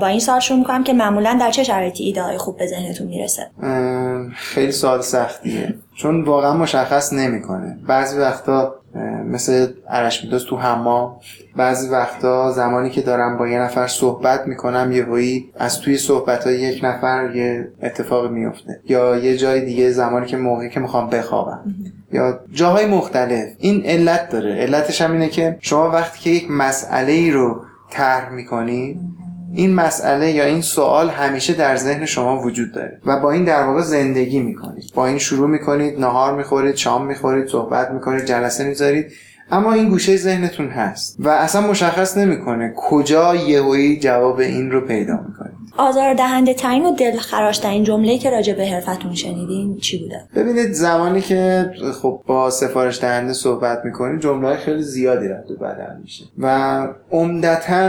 با 0.00 0.06
این 0.06 0.20
سوال 0.20 0.40
شروع 0.40 0.58
می‌کنم 0.58 0.84
که 0.84 0.92
معمولا 0.92 1.38
در 1.40 1.50
چه 1.50 1.64
شرایطی 1.64 2.04
ایده 2.04 2.38
خوب 2.38 2.56
به 2.56 2.66
ذهنتون 2.66 3.06
می‌رسه؟ 3.06 3.50
خیلی 4.36 4.72
سوال 4.72 5.00
سختیه. 5.00 5.74
چون 5.94 6.24
واقعا 6.24 6.54
مشخص 6.54 7.12
نمی‌کنه. 7.12 7.78
بعضی 7.88 8.18
وقتا 8.18 8.74
مثل 9.24 9.66
عرش 9.88 10.24
میدوز 10.24 10.44
تو 10.44 10.56
حمام. 10.56 11.16
بعضی 11.56 11.88
وقتا 11.88 12.52
زمانی 12.52 12.90
که 12.90 13.00
دارم 13.00 13.38
با 13.38 13.48
یه 13.48 13.58
نفر 13.58 13.86
صحبت 13.86 14.46
می‌کنم 14.46 14.92
یه 14.92 15.04
وایی 15.04 15.50
از 15.56 15.80
توی 15.80 15.96
صحبت 15.96 16.44
های 16.46 16.60
یک 16.60 16.84
نفر 16.84 17.30
یه 17.34 17.68
اتفاق 17.82 18.30
میفته 18.30 18.80
یا 18.88 19.16
یه 19.16 19.36
جای 19.36 19.64
دیگه 19.64 19.90
زمانی 19.90 20.26
که 20.26 20.36
موقعی 20.36 20.70
که 20.70 20.80
می‌خوام 20.80 21.10
بخوابم. 21.10 21.74
یا 22.12 22.40
جاهای 22.52 22.86
مختلف. 22.86 23.48
این 23.58 23.82
علت 23.84 24.28
داره. 24.28 24.54
علتش 24.54 25.02
هم 25.02 25.12
اینه 25.12 25.28
که 25.28 25.56
شما 25.60 25.90
وقتی 25.90 26.20
که 26.20 26.30
یک 26.30 26.50
مسئله 26.50 27.12
ای 27.12 27.30
رو 27.30 27.62
طرح 27.90 28.30
می‌کنید 28.30 29.00
این 29.54 29.74
مسئله 29.74 30.30
یا 30.30 30.44
این 30.44 30.60
سوال 30.60 31.10
همیشه 31.10 31.52
در 31.52 31.76
ذهن 31.76 32.04
شما 32.04 32.42
وجود 32.42 32.72
داره 32.72 33.00
و 33.06 33.20
با 33.20 33.30
این 33.30 33.44
در 33.44 33.62
واقع 33.62 33.80
زندگی 33.80 34.40
می‌کنید. 34.40 34.84
با 34.94 35.06
این 35.06 35.18
شروع 35.18 35.48
می‌کنید 35.48 36.00
نهار 36.00 36.36
می‌خورید 36.36 36.74
شام 36.74 37.06
می‌خورید 37.06 37.46
صحبت 37.48 37.90
می‌کنید 37.90 38.24
جلسه 38.24 38.64
می‌ذارید. 38.64 39.12
اما 39.50 39.72
این 39.72 39.88
گوشه 39.88 40.16
ذهنتون 40.16 40.68
هست 40.68 41.16
و 41.18 41.28
اصلا 41.28 41.60
مشخص 41.60 42.16
نمی‌کنه 42.16 42.72
کجا 42.76 43.34
یهویی 43.34 43.98
جواب 44.00 44.38
این 44.38 44.70
رو 44.70 44.80
پیدا 44.80 45.12
می‌کنید 45.28 45.53
آزار 45.76 46.14
دهنده 46.14 46.54
ترین 46.54 46.86
و 46.86 46.94
دل 46.94 47.16
خراش 47.16 47.58
ترین 47.58 47.84
جمله 47.84 48.18
که 48.18 48.30
راجع 48.30 48.52
به 48.52 48.66
حرفتون 48.66 49.14
شنیدین 49.14 49.78
چی 49.78 49.98
بوده؟ 49.98 50.24
ببینید 50.36 50.72
زمانی 50.72 51.20
که 51.20 51.70
خب 52.02 52.20
با 52.26 52.50
سفارش 52.50 53.00
دهنده 53.00 53.32
صحبت 53.32 53.84
می‌کنید 53.84 54.20
جمله 54.20 54.56
خیلی 54.56 54.82
زیادی 54.82 55.28
رد 55.28 55.50
و 55.50 55.56
بدل 55.56 55.96
میشه. 56.02 56.24
و 56.38 56.86
عمدتا 57.10 57.88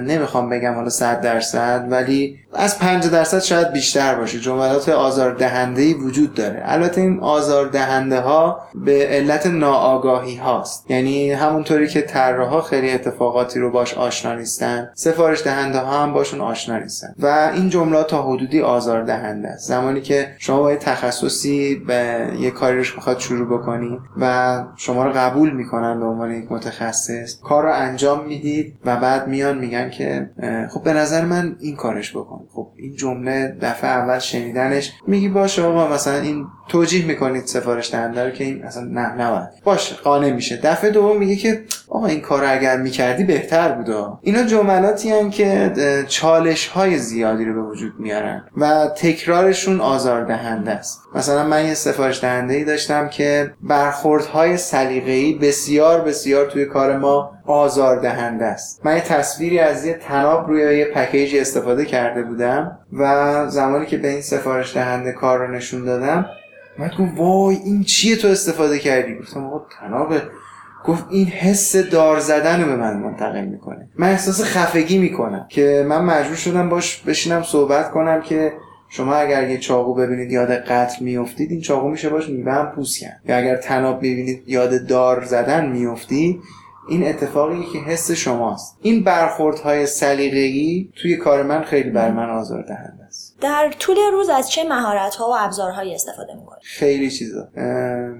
نمی‌خوام 0.00 0.48
بگم 0.48 0.74
حالا 0.74 0.88
100 0.88 1.20
درصد 1.20 1.86
ولی 1.90 2.36
از 2.54 2.78
50 2.78 3.12
درصد 3.12 3.38
شاید 3.38 3.72
بیشتر 3.72 4.14
باشه. 4.14 4.40
جملات 4.40 4.88
آزار 4.88 5.34
دهنده 5.34 5.82
ای 5.82 5.94
وجود 5.94 6.34
داره. 6.34 6.62
البته 6.64 7.00
این 7.00 7.20
آزار 7.20 7.66
دهنده 7.66 8.20
ها 8.20 8.60
به 8.74 9.06
علت 9.06 9.46
ناآگاهی 9.46 10.36
هاست. 10.36 10.90
یعنی 10.90 11.32
همونطوری 11.32 11.88
که 11.88 12.02
طراحا 12.02 12.60
خیلی 12.60 12.90
اتفاقاتی 12.90 13.60
رو 13.60 13.70
باش 13.70 13.94
آشنا 13.94 14.34
نیستن 14.34 14.90
سفارش 14.94 15.42
دهنده 15.42 15.78
ها 15.78 16.02
هم 16.02 16.12
باشون 16.12 16.40
آشنا 16.40 16.78
نیستن. 16.78 17.14
و 17.22 17.50
این 17.54 17.68
جملات 17.68 18.06
تا 18.10 18.22
حدودی 18.22 18.60
آزار 18.60 19.02
دهنده 19.02 19.48
است. 19.48 19.68
زمانی 19.68 20.00
که 20.00 20.28
شما 20.38 20.58
با 20.62 20.76
تخصصی 20.76 21.74
به 21.74 22.28
یه 22.38 22.50
کاری 22.50 22.78
رو 22.78 22.84
می‌خواد 22.96 23.18
شروع 23.18 23.58
بکنید 23.58 24.00
و 24.20 24.64
شما 24.76 25.04
رو 25.04 25.12
قبول 25.12 25.50
می‌کنن 25.50 26.00
به 26.00 26.06
عنوان 26.06 26.30
یک 26.30 26.52
متخصص 26.52 27.40
کار 27.42 27.64
رو 27.64 27.72
انجام 27.72 28.26
می‌دید 28.26 28.74
و 28.84 28.96
بعد 28.96 29.28
میان 29.28 29.58
میگن 29.58 29.90
که 29.90 30.30
خب 30.70 30.82
به 30.82 30.92
نظر 30.92 31.24
من 31.24 31.56
این 31.60 31.76
کارش 31.76 32.16
بکن. 32.16 32.40
خب 32.52 32.68
این 32.76 32.96
جمله 32.96 33.56
دفعه 33.62 33.90
اول 33.90 34.18
شنیدنش 34.18 34.92
میگی 35.06 35.28
باشه 35.28 35.62
آقا 35.62 35.94
مثلا 35.94 36.16
این 36.16 36.46
توجیه 36.68 37.06
می‌کنید 37.06 37.44
سفارش 37.44 37.92
دهنده 37.92 38.24
رو 38.24 38.30
که 38.30 38.44
این 38.44 38.64
اصلا 38.64 38.84
نه 38.84 39.14
نباید. 39.14 39.48
باشه 39.64 39.94
قانع 39.94 40.32
میشه. 40.32 40.56
دفعه 40.56 40.90
دوم 40.90 41.18
میگه 41.18 41.36
که 41.36 41.64
آقا 42.00 42.08
این 42.08 42.20
کار 42.20 42.44
اگر 42.44 42.76
می‌کردی 42.76 43.24
بهتر 43.24 43.72
بوده 43.72 44.04
اینا 44.22 44.42
جملاتی 44.42 45.10
هم 45.10 45.30
که 45.30 45.72
چالش 46.08 46.66
های 46.66 46.98
زیادی 46.98 47.44
رو 47.44 47.54
به 47.54 47.70
وجود 47.70 47.92
میارن 47.98 48.44
و 48.56 48.86
تکرارشون 48.96 49.80
آزار 49.80 50.24
دهنده 50.24 50.70
است. 50.70 51.02
مثلا 51.14 51.46
من 51.46 51.66
یه 51.66 51.74
سفارش 51.74 52.20
دهنده 52.20 52.54
ای 52.54 52.64
داشتم 52.64 53.08
که 53.08 53.54
برخوردهای 53.62 54.56
سلیقه‌ای 54.56 55.34
بسیار 55.34 56.00
بسیار 56.00 56.46
توی 56.46 56.64
کار 56.64 56.98
ما 56.98 57.32
آزار 57.46 58.00
دهنده 58.00 58.44
است. 58.44 58.86
من 58.86 58.94
یه 58.94 59.00
تصویری 59.00 59.58
از 59.58 59.84
یه 59.84 59.94
تناب 59.94 60.48
روی 60.48 60.78
یه 60.78 60.84
پکیجی 60.84 61.40
استفاده 61.40 61.84
کرده 61.84 62.22
بودم 62.22 62.78
و 62.92 63.44
زمانی 63.48 63.86
که 63.86 63.96
به 63.96 64.08
این 64.08 64.22
سفارش 64.22 64.74
دهنده 64.74 65.12
کار 65.12 65.38
رو 65.38 65.54
نشون 65.54 65.84
دادم 65.84 66.26
من 66.78 66.88
گفت 66.88 67.12
وای 67.16 67.56
این 67.64 67.84
چیه 67.84 68.16
تو 68.16 68.28
استفاده 68.28 68.78
کردی؟ 68.78 69.18
گفتم 69.18 69.44
آقا 69.44 69.66
تناب 69.80 70.14
گفت 70.84 71.04
این 71.10 71.26
حس 71.26 71.76
دار 71.76 72.20
زدن 72.20 72.62
رو 72.62 72.68
به 72.68 72.76
من 72.76 72.96
منتقل 72.96 73.44
می‌کنه. 73.44 73.88
من 73.98 74.08
احساس 74.08 74.42
خفگی 74.42 74.98
می‌کنم 74.98 75.46
که 75.48 75.86
من 75.88 76.04
مجبور 76.04 76.36
شدم 76.36 76.68
باش 76.68 77.02
بشینم 77.02 77.42
صحبت 77.42 77.90
کنم 77.90 78.22
که 78.22 78.52
شما 78.88 79.14
اگر 79.14 79.50
یه 79.50 79.58
چاقو 79.58 79.94
ببینید 79.94 80.32
یاد 80.32 80.50
قتل 80.50 81.04
میفتید 81.04 81.50
این 81.50 81.60
چاقو 81.60 81.88
میشه 81.88 82.08
باش 82.08 82.28
میوه 82.28 82.52
هم 82.52 82.72
پوست 82.74 83.00
کرد. 83.00 83.20
یا 83.28 83.36
اگر 83.36 83.56
تناب 83.56 84.02
می‌بینید 84.02 84.42
یاد 84.46 84.86
دار 84.86 85.24
زدن 85.24 85.70
میفتید 85.70 86.40
این 86.88 87.06
اتفاقی 87.06 87.64
که 87.72 87.78
حس 87.78 88.10
شماست. 88.10 88.78
این 88.82 89.04
برخوردهای 89.04 89.86
سلیقه‌ای 89.86 90.88
توی 90.96 91.16
کار 91.16 91.42
من 91.42 91.62
خیلی 91.62 91.90
بر 91.90 92.10
من 92.10 92.30
آزار 92.30 92.62
دهنده 92.62 92.99
در 93.40 93.74
طول 93.78 93.96
روز 94.12 94.28
از 94.28 94.50
چه 94.50 94.64
مهارت 94.64 95.14
ها 95.14 95.30
و 95.30 95.34
ابزارهایی 95.38 95.94
استفاده 95.94 96.34
می‌کنید 96.34 96.62
خیلی 96.62 97.10
چیزا. 97.10 97.48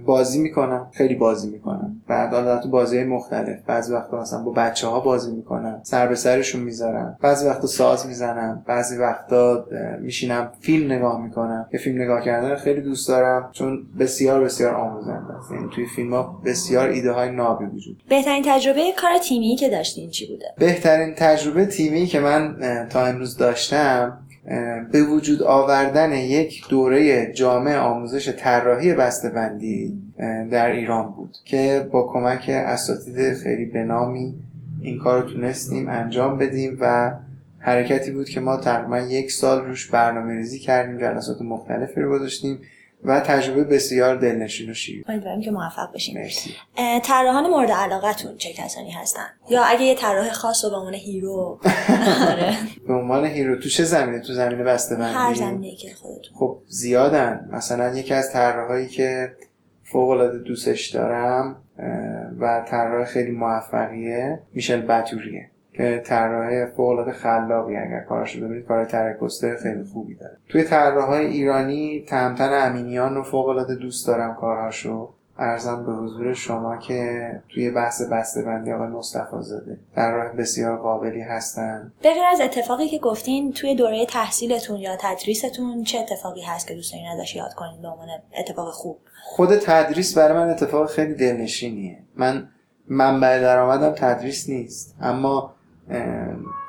بازی 0.06 0.38
می‌کنم. 0.38 0.90
خیلی 0.92 1.14
بازی 1.14 1.50
می‌کنم. 1.50 2.02
بعد 2.08 2.34
حالا 2.34 2.58
تو 2.58 2.68
بازی 2.68 3.04
مختلف. 3.04 3.58
بعضی 3.66 3.92
وقتا 3.92 4.20
مثلا 4.20 4.42
با 4.42 4.52
بچه 4.52 4.86
ها 4.86 5.00
بازی 5.00 5.32
می‌کنم. 5.32 5.80
سر 5.82 6.06
به 6.06 6.14
سرشون 6.14 6.60
می‌ذارم. 6.60 7.18
بعضی 7.22 7.46
وقتا 7.46 7.66
ساز 7.66 8.06
می‌زنم. 8.06 8.62
بعضی 8.66 8.96
وقتا 8.96 9.64
میشینم 10.00 10.52
فیلم 10.60 10.92
نگاه 10.92 11.22
می‌کنم. 11.22 11.66
یه 11.72 11.80
فیلم 11.80 12.02
نگاه 12.02 12.22
کردن 12.22 12.56
خیلی 12.56 12.80
دوست 12.80 13.08
دارم. 13.08 13.50
چون 13.52 13.86
بسیار 13.98 14.44
بسیار 14.44 14.74
آموزنده 14.74 15.32
است. 15.38 15.50
یعنی 15.50 15.68
توی 15.74 15.86
فیلم 15.86 16.14
ها 16.14 16.40
بسیار 16.44 16.88
ایده 16.88 17.12
های 17.12 17.30
نابی 17.30 17.64
وجود 17.64 18.02
بهترین 18.08 18.42
تجربه 18.46 18.92
کار 19.00 19.18
تیمی 19.18 19.56
که 19.56 19.68
داشتین 19.68 20.10
چی 20.10 20.26
بوده؟ 20.26 20.46
بهترین 20.58 21.14
تجربه 21.14 21.66
تیمی 21.66 22.06
که 22.06 22.20
من 22.20 22.56
تا 22.90 23.06
امروز 23.06 23.36
داشتم 23.36 24.18
به 24.92 25.02
وجود 25.02 25.42
آوردن 25.42 26.12
یک 26.12 26.68
دوره 26.68 27.32
جامع 27.32 27.76
آموزش 27.76 28.28
طراحی 28.28 28.94
بندی 29.34 30.02
در 30.50 30.70
ایران 30.70 31.10
بود 31.10 31.36
که 31.44 31.88
با 31.92 32.08
کمک 32.12 32.44
اساتید 32.48 33.34
خیلی 33.34 33.64
بنامی 33.64 34.34
این 34.82 34.98
کار 34.98 35.22
رو 35.22 35.30
تونستیم 35.30 35.88
انجام 35.88 36.38
بدیم 36.38 36.78
و 36.80 37.12
حرکتی 37.58 38.10
بود 38.10 38.28
که 38.28 38.40
ما 38.40 38.56
تقریبا 38.56 38.98
یک 38.98 39.32
سال 39.32 39.64
روش 39.64 39.90
برنامه 39.90 40.34
ریزی 40.34 40.58
کردیم 40.58 40.98
جلسات 40.98 41.42
مختلفی 41.42 42.00
رو 42.00 42.10
گذاشتیم. 42.10 42.58
و 43.04 43.20
تجربه 43.20 43.64
بسیار 43.64 44.16
دلنشین 44.16 44.70
و 44.70 44.74
شیر 44.74 45.04
امیدوارم 45.08 45.40
که 45.40 45.50
موفق 45.50 45.92
بشین 45.92 46.18
مرسی. 46.18 46.50
طراحان 47.02 47.50
مورد 47.50 47.70
علاقتون 47.70 48.36
چه 48.36 48.52
کسانی 48.52 48.90
هستن؟ 48.90 49.26
یا 49.50 49.62
اگه 49.64 49.82
یه 49.82 49.94
طراح 49.94 50.32
خاص 50.32 50.64
رو 50.64 50.70
به 50.70 50.76
عنوان 50.76 50.94
هیرو؟ 50.94 51.60
آره. 52.30 52.56
به 52.86 52.94
عنوان 52.94 53.26
hero 53.26 53.56
تو 53.56 53.68
چه 53.68 53.84
زمینه؟ 53.84 54.20
تو 54.20 54.32
زمینه 54.32 54.62
بسته 54.62 54.96
بندی 54.96 55.14
هر 55.14 55.34
زمینه 55.34 55.76
که 55.76 55.94
خودتون. 55.94 56.34
خب 56.34 56.58
زیادن. 56.66 57.48
مثلا 57.52 57.94
یکی 57.98 58.14
از 58.14 58.32
طراحایی 58.32 58.88
که 58.88 59.32
فوق 59.82 60.08
العاده 60.08 60.38
دوستش 60.38 60.88
دارم 60.88 61.62
و 62.40 62.64
طراح 62.68 63.04
خیلی 63.04 63.30
موفقیه 63.30 64.42
میشل 64.52 64.80
باتوریه. 64.80 65.50
که 65.72 66.02
طراح 66.06 66.66
فوق 66.66 66.88
العاده 66.88 67.12
خلاقی 67.12 67.76
اگر 67.76 68.00
کارش 68.00 68.36
ببینید 68.36 68.66
کار 68.66 68.84
ترکسته 68.84 69.56
خیلی 69.62 69.84
خوبی 69.84 70.14
داره. 70.14 70.36
توی 70.48 70.64
طراحهای 70.64 71.26
ایرانی 71.26 72.04
تهمتن 72.08 72.70
امینیان 72.70 73.14
رو 73.14 73.22
فوق 73.22 73.48
العاده 73.48 73.74
دوست 73.74 74.06
دارم 74.06 74.34
کارهاشو. 74.34 75.08
ارزم 75.38 75.84
به 75.86 75.92
حضور 75.92 76.34
شما 76.34 76.76
که 76.76 77.30
توی 77.48 77.70
بحث 77.70 78.02
بسته 78.02 78.42
بندی 78.42 78.72
آقای 78.72 78.88
مصطفی 78.88 79.36
زاده 79.40 79.78
طراح 79.94 80.32
بسیار 80.32 80.76
قابلی 80.76 81.20
هستن. 81.20 81.92
به 82.02 82.08
از 82.32 82.40
اتفاقی 82.40 82.88
که 82.88 82.98
گفتین 82.98 83.52
توی 83.52 83.74
دوره 83.74 84.06
تحصیلتون 84.06 84.76
یا 84.76 84.96
تدریستون 85.00 85.84
چه 85.84 85.98
اتفاقی 85.98 86.42
هست 86.42 86.66
که 86.66 86.74
دوست 86.74 86.92
دارین 86.92 87.06
ازش 87.08 87.36
یاد 87.36 87.54
کنین 87.54 87.82
به 87.82 87.88
عنوان 87.88 88.08
اتفاق 88.38 88.70
خوب؟ 88.72 88.98
خود 89.22 89.56
تدریس 89.56 90.18
برای 90.18 90.38
من 90.38 90.50
اتفاق 90.50 90.90
خیلی 90.90 91.14
دلنشینیه. 91.14 91.98
من 92.16 92.48
منبع 92.88 93.40
درآمدم 93.40 93.92
تدریس 93.92 94.48
نیست. 94.48 94.96
اما 95.00 95.54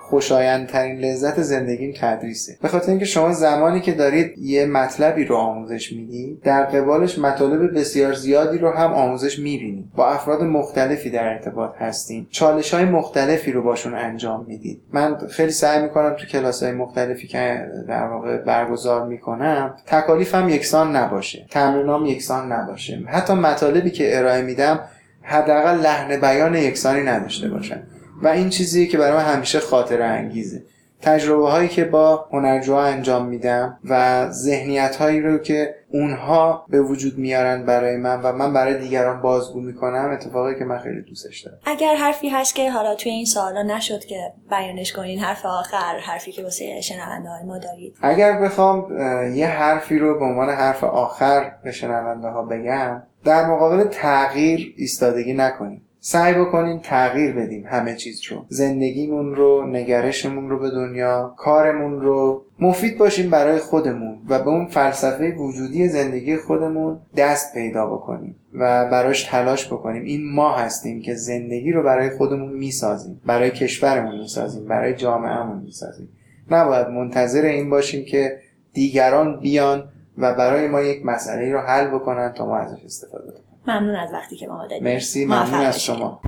خوشایندترین 0.01 0.99
لذت 0.99 1.41
زندگیم 1.41 1.93
تدریسه. 1.99 2.57
به 2.61 2.67
خاطر 2.67 2.89
اینکه 2.89 3.05
شما 3.05 3.33
زمانی 3.33 3.81
که 3.81 3.91
دارید 3.91 4.37
یه 4.37 4.65
مطلبی 4.65 5.25
رو 5.25 5.35
آموزش 5.35 5.93
می‌دید 5.93 6.41
در 6.41 6.63
قبالش 6.63 7.19
مطالب 7.19 7.79
بسیار 7.79 8.13
زیادی 8.13 8.57
رو 8.57 8.71
هم 8.71 8.93
آموزش 8.93 9.39
می‌بینید. 9.39 9.85
با 9.95 10.07
افراد 10.07 10.43
مختلفی 10.43 11.09
در 11.09 11.27
ارتباط 11.27 11.75
هستین. 11.79 12.27
چالش 12.29 12.73
های 12.73 12.85
مختلفی 12.85 13.51
رو 13.51 13.61
باشون 13.61 13.93
انجام 13.93 14.45
می‌دید. 14.47 14.81
من 14.93 15.17
خیلی 15.17 15.51
سعی 15.51 15.81
می‌کنم 15.81 16.15
تو 16.19 16.25
کلاس 16.25 16.63
های 16.63 16.71
مختلفی 16.71 17.27
که 17.27 17.67
در 17.87 18.03
واقع 18.03 18.37
برگزار 18.37 19.07
می‌کنم 19.07 19.75
تکالیفم 19.85 20.49
یکسان 20.49 20.95
نباشه. 20.95 21.45
تمرینام 21.51 22.05
یکسان 22.05 22.51
نباشه. 22.51 23.03
حتی 23.07 23.33
مطالبی 23.33 23.89
که 23.89 24.17
ارائه 24.17 24.41
میدم 24.41 24.79
حداقل 25.21 25.77
لحن 25.77 26.21
بیان 26.21 26.55
یکسانی 26.55 27.03
نداشته 27.03 27.49
باشن. 27.49 27.83
و 28.21 28.27
این 28.27 28.49
چیزی 28.49 28.87
که 28.87 28.97
برای 28.97 29.17
من 29.17 29.33
همیشه 29.33 29.59
خاطر 29.59 30.01
انگیزه. 30.01 30.63
تجربه 31.01 31.49
هایی 31.49 31.69
که 31.69 31.85
با 31.85 32.25
هنرجوها 32.31 32.83
انجام 32.83 33.25
میدم 33.25 33.79
و 33.89 34.27
ذهنیت 34.31 34.95
هایی 34.95 35.21
رو 35.21 35.37
که 35.37 35.75
اونها 35.89 36.65
به 36.69 36.81
وجود 36.81 37.17
میارن 37.17 37.65
برای 37.65 37.97
من 37.97 38.21
و 38.21 38.31
من 38.31 38.53
برای 38.53 38.77
دیگران 38.77 39.21
بازگو 39.21 39.61
می‌کنم 39.61 40.09
اتفاقی 40.13 40.59
که 40.59 40.65
من 40.65 40.77
خیلی 40.77 41.01
دوستش 41.01 41.41
دارم. 41.41 41.57
اگر 41.65 41.95
حرفی 41.95 42.29
هست 42.29 42.55
که 42.55 42.71
حالا 42.71 42.95
توی 42.95 43.11
این 43.11 43.25
سوالا 43.25 43.63
نشد 43.63 44.05
که 44.05 44.33
بیانش 44.49 44.93
کنین 44.93 45.19
حرف 45.19 45.45
آخر 45.45 45.99
حرفی 45.99 46.31
که 46.31 46.43
واسه 46.43 46.81
شنونده 46.81 47.29
های 47.29 47.43
ما 47.43 47.57
دارید. 47.57 47.95
اگر 48.01 48.41
بخوام 48.41 48.97
یه 49.35 49.47
حرفی 49.47 49.99
رو 49.99 50.19
به 50.19 50.25
عنوان 50.25 50.49
حرف 50.49 50.83
آخر 50.83 51.51
به 51.63 51.71
شنونده 51.71 52.27
ها 52.27 52.43
بگم 52.43 53.03
در 53.23 53.45
مقابل 53.45 53.83
تغییر 53.83 54.73
ایستادگی 54.77 55.33
نکنیم 55.33 55.81
سعی 56.03 56.33
بکنیم 56.33 56.79
تغییر 56.83 57.31
بدیم 57.31 57.65
همه 57.67 57.95
چیز 57.95 58.21
رو. 58.29 58.45
زندگیمون 58.49 59.35
رو 59.35 59.67
نگرشمون 59.67 60.49
رو 60.49 60.59
به 60.59 60.69
دنیا 60.69 61.33
کارمون 61.37 62.01
رو. 62.01 62.43
مفید 62.59 62.97
باشیم 62.97 63.29
برای 63.29 63.59
خودمون 63.59 64.17
و 64.29 64.39
به 64.39 64.47
اون 64.47 64.65
فلسفه 64.65 65.31
وجودی 65.31 65.87
زندگی 65.87 66.37
خودمون 66.37 66.99
دست 67.17 67.53
پیدا 67.53 67.85
بکنیم 67.85 68.35
و 68.53 68.89
براش 68.89 69.23
تلاش 69.23 69.67
بکنیم. 69.67 70.03
این 70.03 70.33
ما 70.33 70.55
هستیم 70.55 71.01
که 71.01 71.15
زندگی 71.15 71.71
رو 71.71 71.83
برای 71.83 72.09
خودمون 72.09 72.53
می‌سازیم 72.53 73.21
برای 73.25 73.51
کشورمون 73.51 74.19
می‌سازیم 74.19 74.65
برای 74.65 74.95
جامعهمون 74.95 75.63
می‌سازیم. 75.63 76.09
نباید 76.51 76.87
منتظر 76.87 77.45
این 77.45 77.69
باشیم 77.69 78.05
که 78.05 78.39
دیگران 78.73 79.39
بیان 79.39 79.83
و 80.17 80.33
برای 80.33 80.67
ما 80.67 80.81
یک 80.81 81.05
مسئله 81.05 81.53
رو 81.53 81.59
حل 81.59 81.87
بکنن 81.87 82.33
تا 82.33 82.45
ما 82.45 82.57
ازش 82.57 82.85
استفاده 82.85 83.31
کنیم. 83.31 83.50
ممنون 83.67 83.95
از 83.95 84.13
وقتی 84.13 84.35
که 84.35 84.47
ما 84.47 84.61
دادید 84.67 84.83
مرسی 84.83 85.25
ممنون 85.25 85.53
از 85.53 85.83
شما. 85.83 86.21